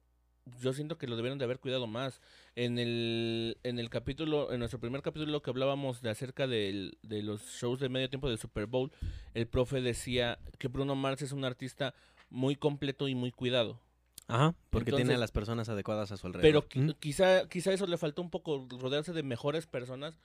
[0.60, 2.20] yo siento que lo debieron de haber cuidado más.
[2.54, 7.22] En el, en el capítulo, en nuestro primer capítulo que hablábamos de acerca del- de
[7.24, 8.92] los shows de medio tiempo del Super Bowl,
[9.34, 11.92] el profe decía que Bruno Mars es un artista
[12.30, 13.80] muy completo y muy cuidado.
[14.28, 14.54] Ajá.
[14.70, 16.66] Porque tiene a las personas adecuadas a su alrededor.
[16.68, 20.18] Pero quizá, quizá eso le faltó un poco, rodearse de mejores personas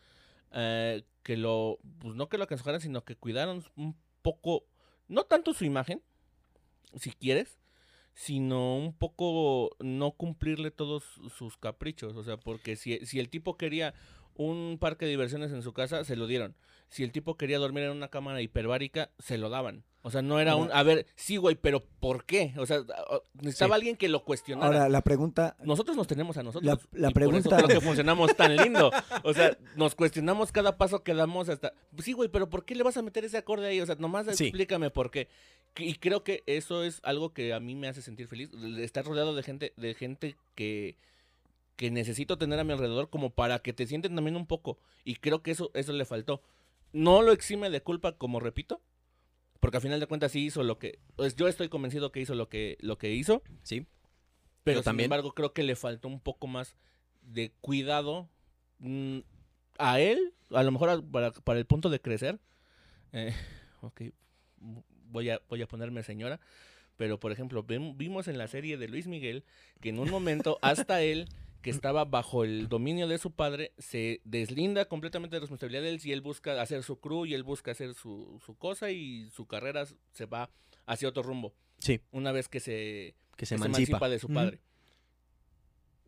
[0.51, 4.65] eh, que lo, pues no que lo aconsejaran, sino que cuidaron un poco,
[5.07, 6.01] no tanto su imagen,
[6.99, 7.59] si quieres,
[8.13, 11.03] sino un poco no cumplirle todos
[11.35, 12.15] sus caprichos.
[12.15, 13.93] O sea, porque si, si el tipo quería
[14.35, 16.55] un parque de diversiones en su casa, se lo dieron.
[16.89, 19.83] Si el tipo quería dormir en una cámara hiperbárica, se lo daban.
[20.03, 22.53] O sea, no era un, a ver, sí, güey, pero ¿por qué?
[22.57, 22.81] O sea,
[23.35, 23.79] necesitaba Sí.
[23.79, 24.65] alguien que lo cuestionara.
[24.67, 26.65] Ahora, la pregunta, Nosotros nos tenemos a nosotros.
[26.91, 28.89] La- la y por eso pregunta- creo que funcionamos tan lindo.
[29.23, 31.73] O sea, nos cuestionamos cada paso que damos hasta.
[31.91, 33.79] "Pues sí, güey, pero ¿por qué le vas a meter ese acorde ahí?
[33.79, 34.45] O sea, nomás Sí.
[34.45, 35.27] explícame por qué.
[35.77, 38.49] Y creo que eso es algo que a mí me hace sentir feliz.
[38.79, 40.97] Estar rodeado de gente, de gente que,
[41.81, 44.77] que necesito tener a mi alrededor como para que te sienten también un poco.
[45.03, 46.43] Y creo que eso, eso le faltó.
[46.93, 48.83] No lo exime de culpa, como repito.
[49.59, 50.99] Porque al final de cuentas sí hizo lo que.
[51.15, 53.41] Pues yo estoy convencido que hizo lo que, lo que hizo.
[53.63, 53.87] Sí.
[54.63, 55.05] Pero Yo sin también.
[55.05, 56.75] embargo, creo que le faltó un poco más
[57.23, 58.29] de cuidado
[58.77, 59.21] mm,
[59.79, 62.39] a él, a lo mejor a- para, para el punto de crecer.
[63.11, 63.33] Eh,
[63.81, 64.01] ok,
[64.59, 66.39] voy a, voy a ponerme señora.
[66.97, 69.43] Pero, por ejemplo, vimos en la serie de Luis Miguel
[69.79, 71.27] que en un momento hasta él,
[71.61, 76.01] que estaba bajo el dominio de su padre, se deslinda completamente de responsabilidad de él
[76.03, 79.45] y él busca hacer su crew y él busca hacer su, su cosa y su
[79.45, 80.49] carrera se va
[80.85, 81.53] hacia otro rumbo.
[81.79, 84.09] Sí, Una vez que se, que se que emancipa.
[84.09, 84.59] de su padre.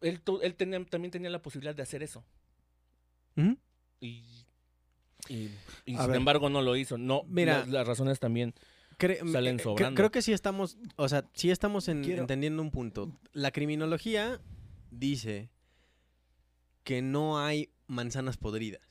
[0.01, 2.24] Él, él tenía- también tenía la posibilidad de hacer eso.
[3.38, 3.58] Ujú.
[4.01, 4.24] Y,
[5.30, 5.49] y-
[5.86, 6.16] sin ver.
[6.16, 6.97] embargo no lo hizo.
[6.97, 7.60] No, Mira.
[7.60, 8.54] las, las razones también
[8.99, 9.95] Cre- Salen eh, cre- sobrando.
[9.97, 13.18] Creo que sí estamos, o sea, sí estamos en- entendiendo un punto.
[13.32, 14.39] La criminología
[15.00, 15.50] dice
[16.84, 18.82] que no hay manzanas podridas.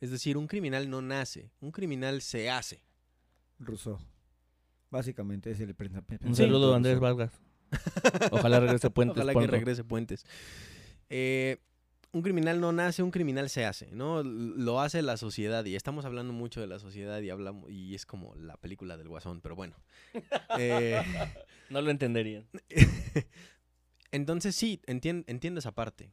[0.00, 2.82] Es decir, un criminal no nace, un criminal se hace.
[3.58, 3.98] Rousseau.
[4.90, 6.98] Básicamente es el pensa- Un saludo a Andrés.
[6.98, 7.32] Vargas.
[8.32, 9.50] Ojalá regrese Puentes Ojalá que pronto.
[9.52, 10.24] regrese Puentes.
[11.10, 11.58] Eh,
[12.12, 14.22] un criminal no nace, un criminal se hace, ¿no?
[14.24, 18.04] Lo hace la sociedad y estamos hablando mucho de la sociedad y hablamos y es
[18.06, 19.76] como la película del Guasón, pero bueno.
[20.58, 21.00] Eh,
[21.68, 22.46] No lo entenderían.
[24.12, 26.12] Entonces sí, entien- entiendo esa parte,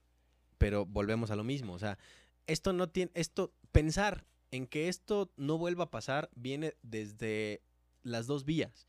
[0.57, 1.97] pero volvemos a lo mismo, o sea,
[2.45, 7.61] esto no tiene, esto, pensar en que esto no vuelva a pasar viene desde
[8.03, 8.87] las dos vías,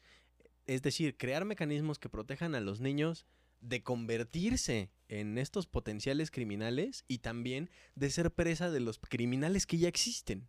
[0.67, 3.27] es decir, crear mecanismos que protejan a los niños
[3.61, 9.79] de convertirse en estos potenciales criminales y también de ser presa de los criminales que
[9.79, 10.47] ya existen.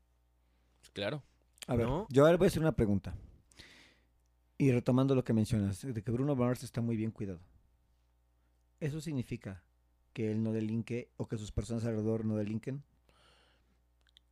[0.93, 1.23] Claro.
[1.67, 2.07] A ver, ¿no?
[2.09, 3.15] yo ahora voy a hacer una pregunta.
[4.57, 7.39] Y retomando lo que mencionas, de que Bruno Mars está muy bien cuidado.
[8.79, 9.63] ¿Eso significa
[10.13, 12.83] que él no delinque o que sus personas alrededor no delinquen?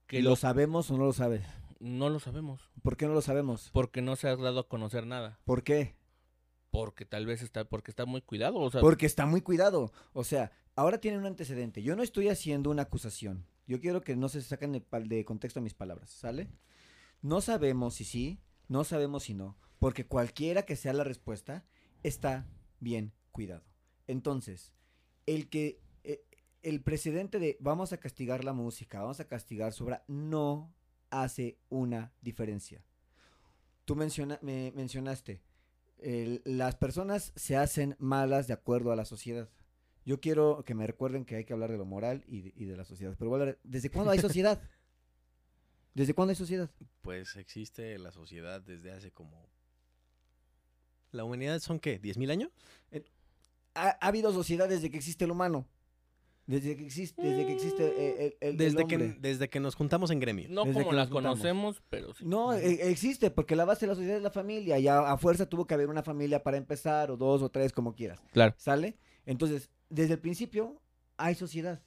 [0.08, 1.43] Que ¿Lo lo- sabemos o no lo sabes?
[1.80, 2.72] no lo sabemos.
[2.82, 3.70] ¿Por qué no lo sabemos?
[3.72, 5.39] Porque no se ha dado a conocer nada.
[5.45, 5.95] ¿Por qué?
[6.72, 8.58] Porque tal vez está, porque está muy cuidado.
[8.60, 9.91] O sea, Porque está muy cuidado.
[10.14, 11.84] O sea, ahora tiene un antecedente.
[11.84, 13.45] Yo no estoy haciendo una acusación.
[13.68, 16.50] Yo quiero que no se saquen de contexto mis palabras, ¿sale?
[17.22, 18.39] No sabemos si sí,
[18.70, 21.64] no sabemos si no, porque cualquiera que sea la respuesta
[22.02, 22.48] está
[22.80, 23.64] bien cuidado.
[24.08, 24.74] Entonces,
[25.26, 26.24] el que eh,
[26.64, 30.74] el precedente de vamos a castigar la música, vamos a castigar su obra, no
[31.10, 32.84] hace una diferencia.
[33.86, 35.41] Tú menciona- me mencionaste,
[35.99, 39.49] el- las personas se hacen malas de acuerdo a la sociedad.
[40.05, 42.66] Yo quiero que me recuerden que hay que hablar de lo moral y de, y
[42.66, 43.16] de la sociedad.
[43.18, 44.62] Pero voy a hablar- ¿desde cuándo hay sociedad?
[45.93, 46.70] ¿Desde cuándo hay sociedad?
[47.01, 49.49] Pues existe la sociedad desde hace como...
[51.12, 51.99] ¿La humanidad son qué?
[52.01, 52.51] ¿10.000 años?
[53.78, 55.67] Ha, ha habido sociedad desde que existe el humano.
[56.45, 59.17] Desde que existe, desde que existe eh, el, el- el Desde que, hombre.
[59.19, 60.47] desde que nos juntamos en gremio.
[60.49, 62.23] no desde como que la conocemos, pero sí.
[62.25, 64.80] No, e- existe, porque la base de la sociedad es la familia.
[64.80, 67.73] Y a, a fuerza tuvo que haber una familia para empezar, o dos, o tres,
[67.73, 68.21] como quieras.
[68.32, 68.55] Claro.
[68.57, 68.97] ¿Sale?
[69.25, 70.82] Entonces, desde el principio
[71.17, 71.82] hay sociedad.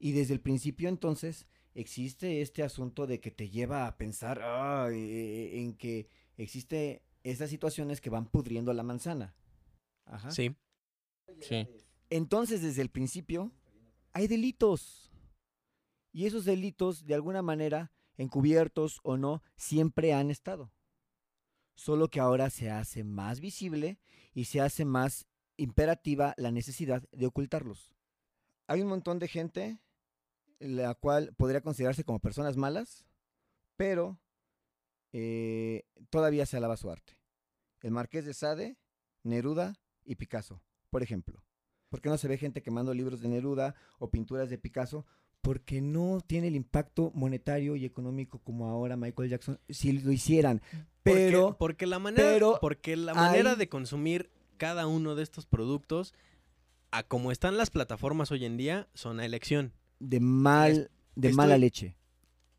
[0.00, 1.46] Y desde el principio, entonces,
[1.76, 4.40] existe este asunto de que te lleva a pensar
[4.92, 9.36] eh, en que existe esas situaciones que van pudriendo la manzana.
[10.04, 10.32] Ajá.
[10.32, 10.56] Sí.
[11.40, 11.68] Sí.
[12.10, 13.52] Entonces, desde el principio,
[14.12, 15.10] hay delitos.
[16.12, 20.72] Y esos delitos, de alguna manera, encubiertos o no, siempre han estado.
[21.74, 23.98] Solo que ahora se hace más visible
[24.34, 25.26] y se hace más
[25.56, 27.94] imperativa la necesidad de ocultarlos.
[28.66, 29.80] Hay un montón de gente
[30.58, 33.06] la cual podría considerarse como personas malas,
[33.76, 34.18] pero
[35.12, 37.18] eh, todavía se alaba su arte.
[37.80, 38.76] El Marqués de Sade,
[39.22, 39.74] Neruda
[40.04, 40.60] y Picasso,
[40.90, 41.42] por ejemplo.
[41.88, 45.06] ¿Por qué no se ve gente quemando libros de Neruda o pinturas de Picasso?
[45.40, 50.60] Porque no tiene el impacto monetario y económico como ahora Michael Jackson si lo hicieran.
[51.02, 55.46] Pero porque, la manera, pero porque la manera hay- de consumir cada uno de estos
[55.46, 56.12] productos,
[56.90, 59.72] a como están las plataformas hoy en día, son a elección.
[60.00, 61.96] de mal, de mala leche.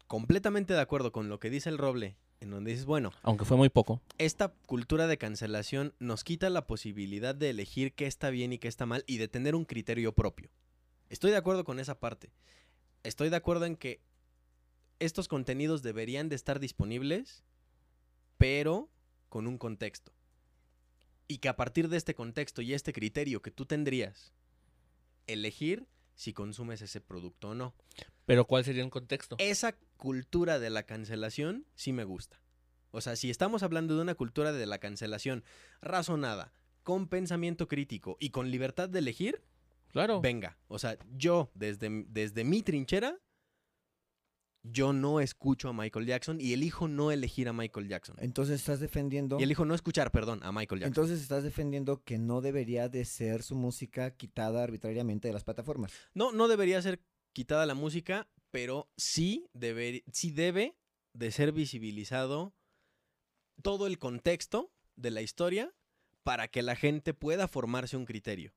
[0.07, 3.57] Completamente de acuerdo con lo que dice el Roble, en donde dices, bueno, Aunque fue
[3.57, 4.01] muy poco.
[4.17, 8.67] esta cultura de cancelación nos quita la posibilidad de elegir qué está bien y qué
[8.67, 10.49] está mal y de tener un criterio propio.
[11.09, 12.31] Estoy de acuerdo con esa parte.
[13.03, 14.01] Estoy de acuerdo en que
[14.99, 17.43] estos contenidos deberían de estar disponibles,
[18.37, 18.89] pero
[19.29, 20.11] con un contexto.
[21.27, 24.33] Y que a partir de este contexto y este criterio que tú tendrías,
[25.27, 25.85] elegir
[26.19, 27.73] si consumes ese producto o no.
[28.25, 29.37] Pero ¿cuál sería el contexto?
[29.39, 32.41] Esa cultura de la cancelación sí me gusta.
[32.91, 35.45] O sea, si estamos hablando de una cultura de la cancelación
[35.81, 36.51] razonada,
[36.83, 39.41] con pensamiento crítico y con libertad de elegir,
[39.93, 40.19] Claro.
[40.19, 40.57] venga.
[40.67, 43.17] O sea, yo desde, desde mi trinchera,
[44.63, 48.15] yo no escucho a Michael Jackson y elijo no elegir a Michael Jackson.
[48.19, 49.39] Entonces estás defendiendo.
[49.39, 50.89] Y elijo no escuchar, perdón, a Michael Jackson.
[50.91, 55.93] Entonces estás defendiendo que no debería de ser su música quitada arbitrariamente de las plataformas.
[56.13, 57.01] No, no debería ser
[57.33, 60.75] quitada la música, pero sí, deber- sí debe
[61.13, 62.53] de ser visibilizado
[63.61, 65.73] todo el contexto de la historia
[66.23, 68.53] para que la gente pueda formarse un criterio.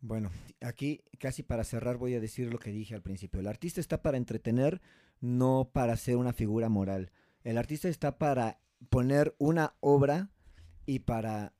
[0.00, 0.30] Bueno,
[0.60, 3.40] aquí casi para cerrar voy a decir lo que dije al principio.
[3.40, 4.80] El artista está para entretener,
[5.24, 7.10] no para ser una figura moral.
[7.42, 8.60] El artista está para
[8.90, 10.30] poner una obra
[10.84, 11.54] y para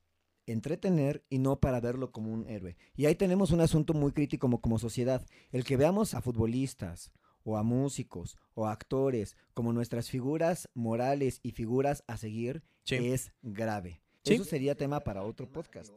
[0.46, 2.76] entretener y no para verlo como un héroe.
[2.94, 5.26] Y ahí tenemos un asunto muy crítico como, como sociedad.
[5.50, 7.10] El que veamos a futbolistas
[7.42, 12.96] o a músicos o a actores como nuestras figuras morales y figuras a seguir Sí.
[12.96, 14.02] es grave.
[14.24, 14.34] Sí.
[14.34, 15.90] Eso sería tema para otro podcast.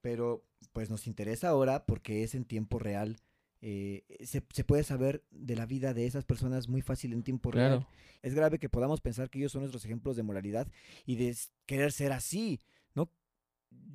[0.00, 3.18] Pero pues nos interesa ahora porque es en tiempo real.
[3.60, 7.50] Eh, se, se puede saber de la vida de esas personas muy fácil en tiempo
[7.50, 7.86] real.
[8.22, 10.68] Es grave que podamos pensar que ellos son nuestros ejemplos de moralidad
[11.06, 11.36] y de
[11.66, 12.60] querer ser así.
[12.94, 13.10] No,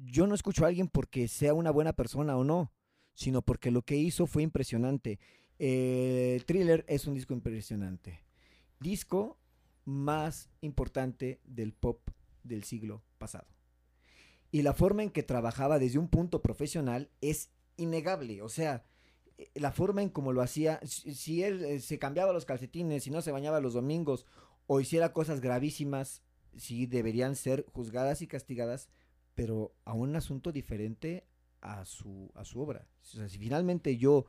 [0.05, 2.73] yo no escucho a alguien porque sea una buena persona o no,
[3.13, 5.19] sino porque lo que hizo fue impresionante.
[5.59, 8.21] Eh, Thriller es un disco impresionante.
[8.79, 9.37] Disco
[9.85, 12.09] más importante del pop
[12.43, 13.47] del siglo pasado.
[14.51, 18.41] Y la forma en que trabajaba desde un punto profesional es innegable.
[18.41, 18.85] O sea,
[19.55, 23.21] la forma en cómo lo hacía, si, él eh, se cambiaba los calcetines, si no
[23.21, 24.25] se bañaba los domingos
[24.67, 26.23] o hiciera cosas gravísimas,
[26.55, 28.89] sí deberían ser juzgadas y castigadas,
[29.35, 31.25] pero a un asunto diferente
[31.61, 32.87] a su, a su obra.
[33.01, 34.25] Si finalmente yo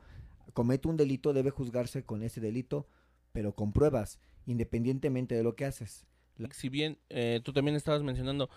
[0.53, 2.87] cometo un delito, debe juzgarse con ese delito,
[3.31, 6.05] pero con pruebas, independientemente de lo que haces.
[6.51, 8.49] Si bien eh, tú también estabas mencionando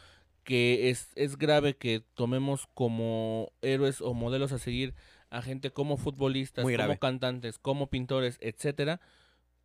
[0.45, 4.95] que es, es grave que tomemos como héroes o modelos a seguir
[5.31, 9.01] a gente como futbolistas, Muy como cantantes, como pintores, etcétera,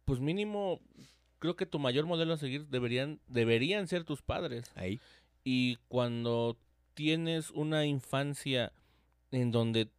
[0.06, 0.82] pues mínimo
[1.40, 4.72] creo que tu mayor modelo a seguir deberían deberían ser tus padres.
[4.76, 5.00] Ahí.
[5.44, 6.58] Y cuando
[6.94, 8.72] tienes una infancia
[9.32, 9.90] en donde,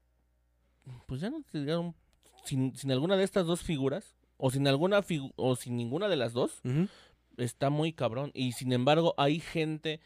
[1.06, 1.94] pues ya no te digan,
[2.44, 6.16] sin, sin alguna de estas dos figuras, o sin alguna figu- o sin ninguna de
[6.16, 6.60] las dos,
[7.36, 8.30] está muy cabrón.
[8.34, 10.00] Y sin embargo, hay gente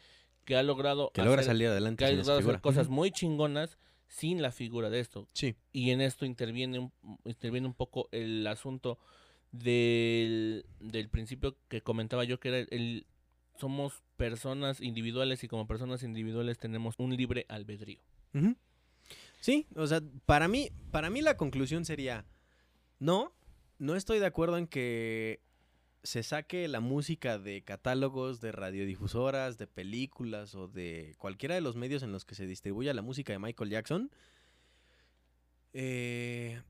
[0.45, 3.77] que ha logrado, Que logra salir adelante que ha logrado hacer cosas muy chingonas
[4.09, 5.25] sin la figura de esto.
[5.33, 5.55] Sí.
[5.71, 6.91] Y en esto interviene un,
[7.23, 8.99] interviene un poco el asunto
[9.51, 13.05] del, del principio que comentaba yo, que era el, el-
[13.57, 17.99] somos personas individuales y como personas individuales tenemos un libre albedrío.
[19.41, 22.25] Sí, o sea, para mí, para mí la conclusión sería,
[22.99, 23.33] no,
[23.77, 25.41] no estoy de acuerdo en que
[26.03, 31.75] se saque la música de catálogos, de radiodifusoras, de películas o de cualquiera de los
[31.75, 34.11] medios en los que se distribuya la música de Michael Jackson.
[35.73, 36.61] Eh,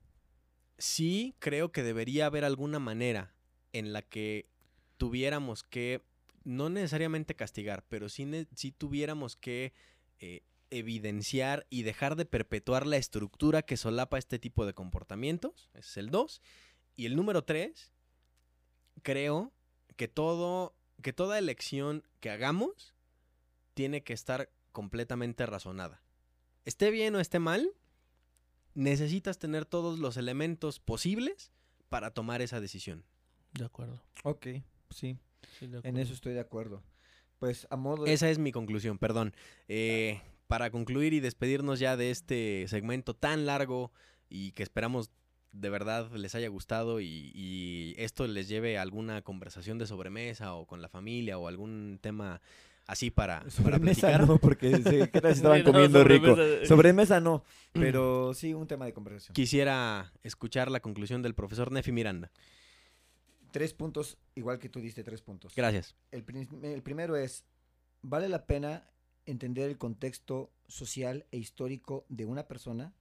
[0.78, 3.34] sí creo que debería haber alguna manera
[3.72, 4.48] en la que
[4.96, 6.02] tuviéramos que,
[6.44, 9.72] no necesariamente castigar, pero sí, sí tuviéramos que
[10.18, 15.70] eh, evidenciar y dejar de perpetuar la estructura que solapa este tipo de comportamientos.
[15.74, 16.40] Ese es el 2.
[16.96, 17.92] Y el número 3,
[19.02, 19.52] creo
[19.96, 22.94] que todo que toda elección que hagamos
[23.74, 26.02] tiene que estar completamente razonada.
[26.64, 27.72] Esté bien o esté mal,
[28.74, 31.52] necesitas tener todos los elementos posibles
[31.88, 33.04] para tomar esa decisión.
[33.52, 34.02] De acuerdo.
[34.24, 34.46] Ok,
[34.90, 35.18] sí,
[35.58, 36.82] Sí, de en eso estoy de acuerdo.
[37.38, 38.12] Pues a modo de...
[38.12, 39.34] Esa es mi conclusión, perdón.
[39.68, 43.92] Eh, para concluir y despedirnos ya de este segmento tan largo
[44.28, 45.10] y que esperamos
[45.52, 50.54] de verdad les haya gustado y, y esto les lleve a alguna conversación de sobremesa
[50.54, 52.40] o con la familia o algún tema
[52.86, 54.26] así para, para Sobremesa platicar.
[54.28, 56.26] no, porque sí, ¿qué tal si estaban no, comiendo rico?
[56.36, 59.34] sobremesa- Sobremesa no, pero sí un tema de conversación.
[59.34, 62.30] Quisiera escuchar la conclusión del profesor Nefi Miranda.
[63.52, 65.54] Tres puntos, igual que tú diste tres puntos.
[65.56, 65.96] Gracias.
[66.12, 66.24] El,
[66.62, 67.44] el primero es,
[68.02, 68.88] ¿vale la pena
[69.26, 72.92] entender el contexto social e histórico de una persona?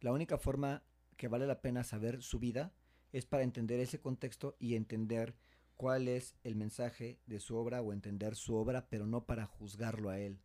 [0.00, 0.82] La única forma
[1.16, 2.72] que vale la pena saber su vida
[3.12, 5.34] es para entender ese contexto y entender
[5.76, 10.10] cuál es el mensaje de su obra o entender su obra, pero no para juzgarlo
[10.10, 10.40] a él,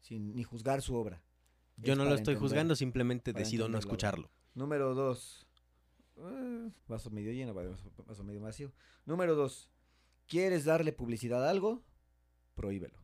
[0.00, 1.22] sin, ni juzgar su obra.
[1.76, 2.40] Yo Es no lo estoy entender.
[2.40, 4.30] juzgando, simplemente decido no escucharlo.
[4.54, 5.46] Número dos.
[6.16, 7.76] eh, vaso medio lleno, vaso,
[8.06, 8.72] vaso medio vacío.
[9.04, 9.70] Número dos.
[10.26, 11.82] ¿Quieres darle publicidad a algo?
[12.54, 12.98] Prohíbelo.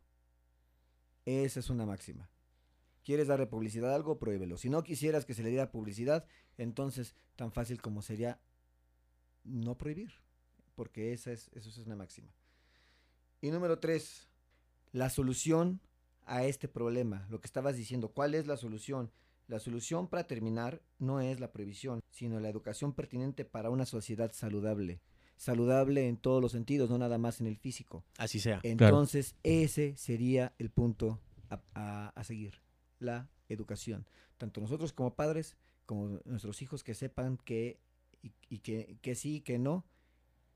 [1.24, 2.30] Esa es una máxima.
[3.10, 4.20] ¿Quieres darle publicidad a algo?
[4.20, 4.56] Prohíbelo.
[4.56, 6.26] Si no quisieras que se le diera publicidad,
[6.58, 8.38] entonces tan fácil como sería
[9.42, 10.12] no prohibir.
[10.76, 12.32] Porque esa es, eso es una máxima.
[13.40, 14.28] Y número tres.
[14.92, 15.80] La solución
[16.24, 17.26] a este problema.
[17.30, 18.12] Lo que estabas diciendo.
[18.12, 19.10] ¿Cuál es la solución?
[19.48, 24.30] La solución para terminar no es la prohibición, sino la educación pertinente para una sociedad
[24.32, 25.00] saludable.
[25.36, 28.04] Saludable en todos los sentidos, no nada más en el físico.
[28.18, 28.60] Así sea.
[28.62, 32.60] Entonces, ese sería el punto a, a- a seguir,
[33.00, 34.06] la educación.
[34.38, 37.80] Tanto nosotros como padres, como nuestros hijos que sepan que,
[38.22, 39.84] y, que, que sí y que no.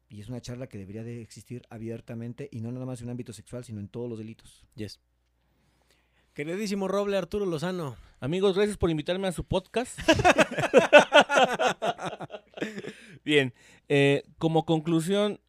[0.08, 3.12] Y es una charla que debería de existir abiertamente y no nada más en un
[3.12, 4.64] ámbito sexual, sino en todos los delitos.
[4.76, 5.00] Yes.
[6.34, 7.96] Queridísimo Roble Arturo Lozano.
[8.20, 9.98] Amigos, gracias por invitarme a su podcast.
[13.24, 13.54] Bien,
[13.88, 15.40] eh, como conclusión,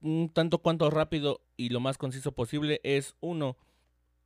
[0.00, 3.56] un tanto cuanto rápido y lo más conciso posible es uno,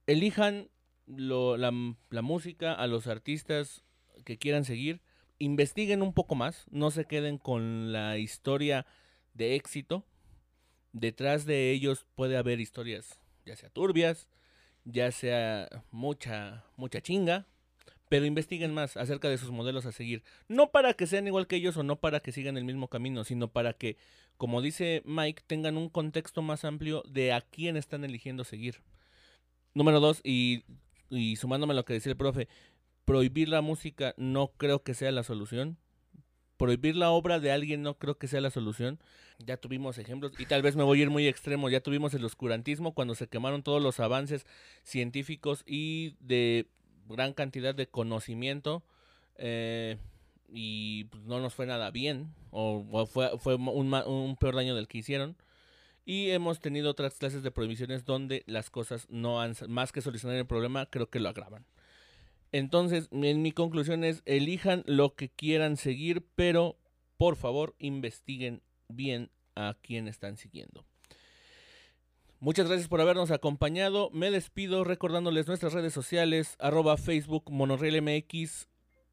[0.07, 0.69] elijan
[1.09, 1.73] lo- la,
[2.11, 3.85] la música a los artistas
[4.25, 5.01] que quieran seguir,
[5.39, 8.87] investiguen un poco más, no se queden con la historia
[9.35, 10.05] de éxito.
[10.93, 14.29] Detrás de ellos puede haber historias, ya sea turbias,
[14.85, 17.47] ya sea mucha, mucha chinga,
[18.09, 20.23] pero investiguen más acerca de sus modelos a seguir.
[20.49, 23.23] No para que sean igual que ellos o no para que sigan el mismo camino,
[23.25, 23.99] sino para que,
[24.39, 28.83] como dice Mike, tengan un contexto más amplio de a quién están eligiendo seguir.
[29.75, 30.65] Número dos, y,
[31.11, 32.49] y sumándome a lo que decía el profe,
[33.05, 35.79] prohibir la música no creo que sea la solución.
[36.57, 38.99] Prohibir la obra de alguien no creo que sea la solución.
[39.39, 42.25] Ya tuvimos ejemplos, y tal vez me voy a ir muy extremo, ya tuvimos el
[42.25, 44.45] oscurantismo cuando se quemaron todos los avances
[44.83, 46.67] científicos y de
[47.09, 48.83] gran cantidad de conocimiento
[49.37, 49.97] eh,
[50.49, 54.89] y pues, no nos fue nada bien o, fue, fue un, un, peor daño del
[54.89, 55.37] que hicieron.
[56.09, 60.39] Y hemos tenido otras clases de prohibiciones donde las cosas no han, más que solucionar
[60.39, 61.67] el problema, creo que lo agravan.
[62.51, 66.79] Entonces, en mi conclusión es, elijan lo que quieran seguir, pero
[67.19, 70.87] por favor investiguen bien a quién están siguiendo.
[72.41, 74.09] Muchas gracias por habernos acompañado.
[74.15, 78.67] Me despido recordándoles nuestras redes sociales, arroba Facebook MonorrielMX,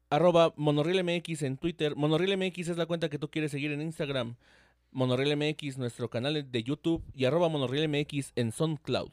[0.08, 1.94] arroba MonorrielMX en Twitter.
[1.94, 4.36] MonorrielMX es la cuenta que tú quieres seguir en Instagram.
[4.96, 9.12] MonorrielMX, nuestro canal de YouTube y arroba MonorrielMX en SoundCloud.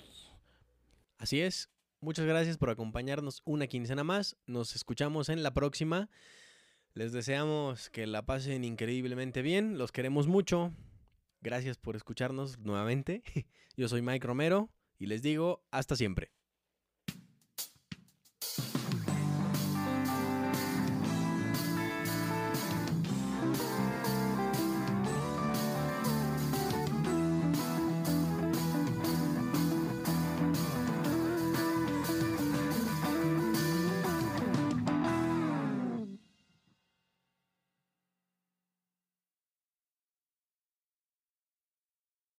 [1.18, 1.70] Así es.
[2.00, 4.38] Muchas gracias por acompañarnos una quincena más.
[4.46, 6.10] Nos escuchamos en la próxima.
[6.94, 9.78] Les deseamos que la pasen increíblemente bien.
[9.78, 10.72] Los queremos mucho.
[11.42, 13.22] Gracias por escucharnos nuevamente.
[13.76, 16.32] Yo soy Mike Romero y les digo hasta siempre.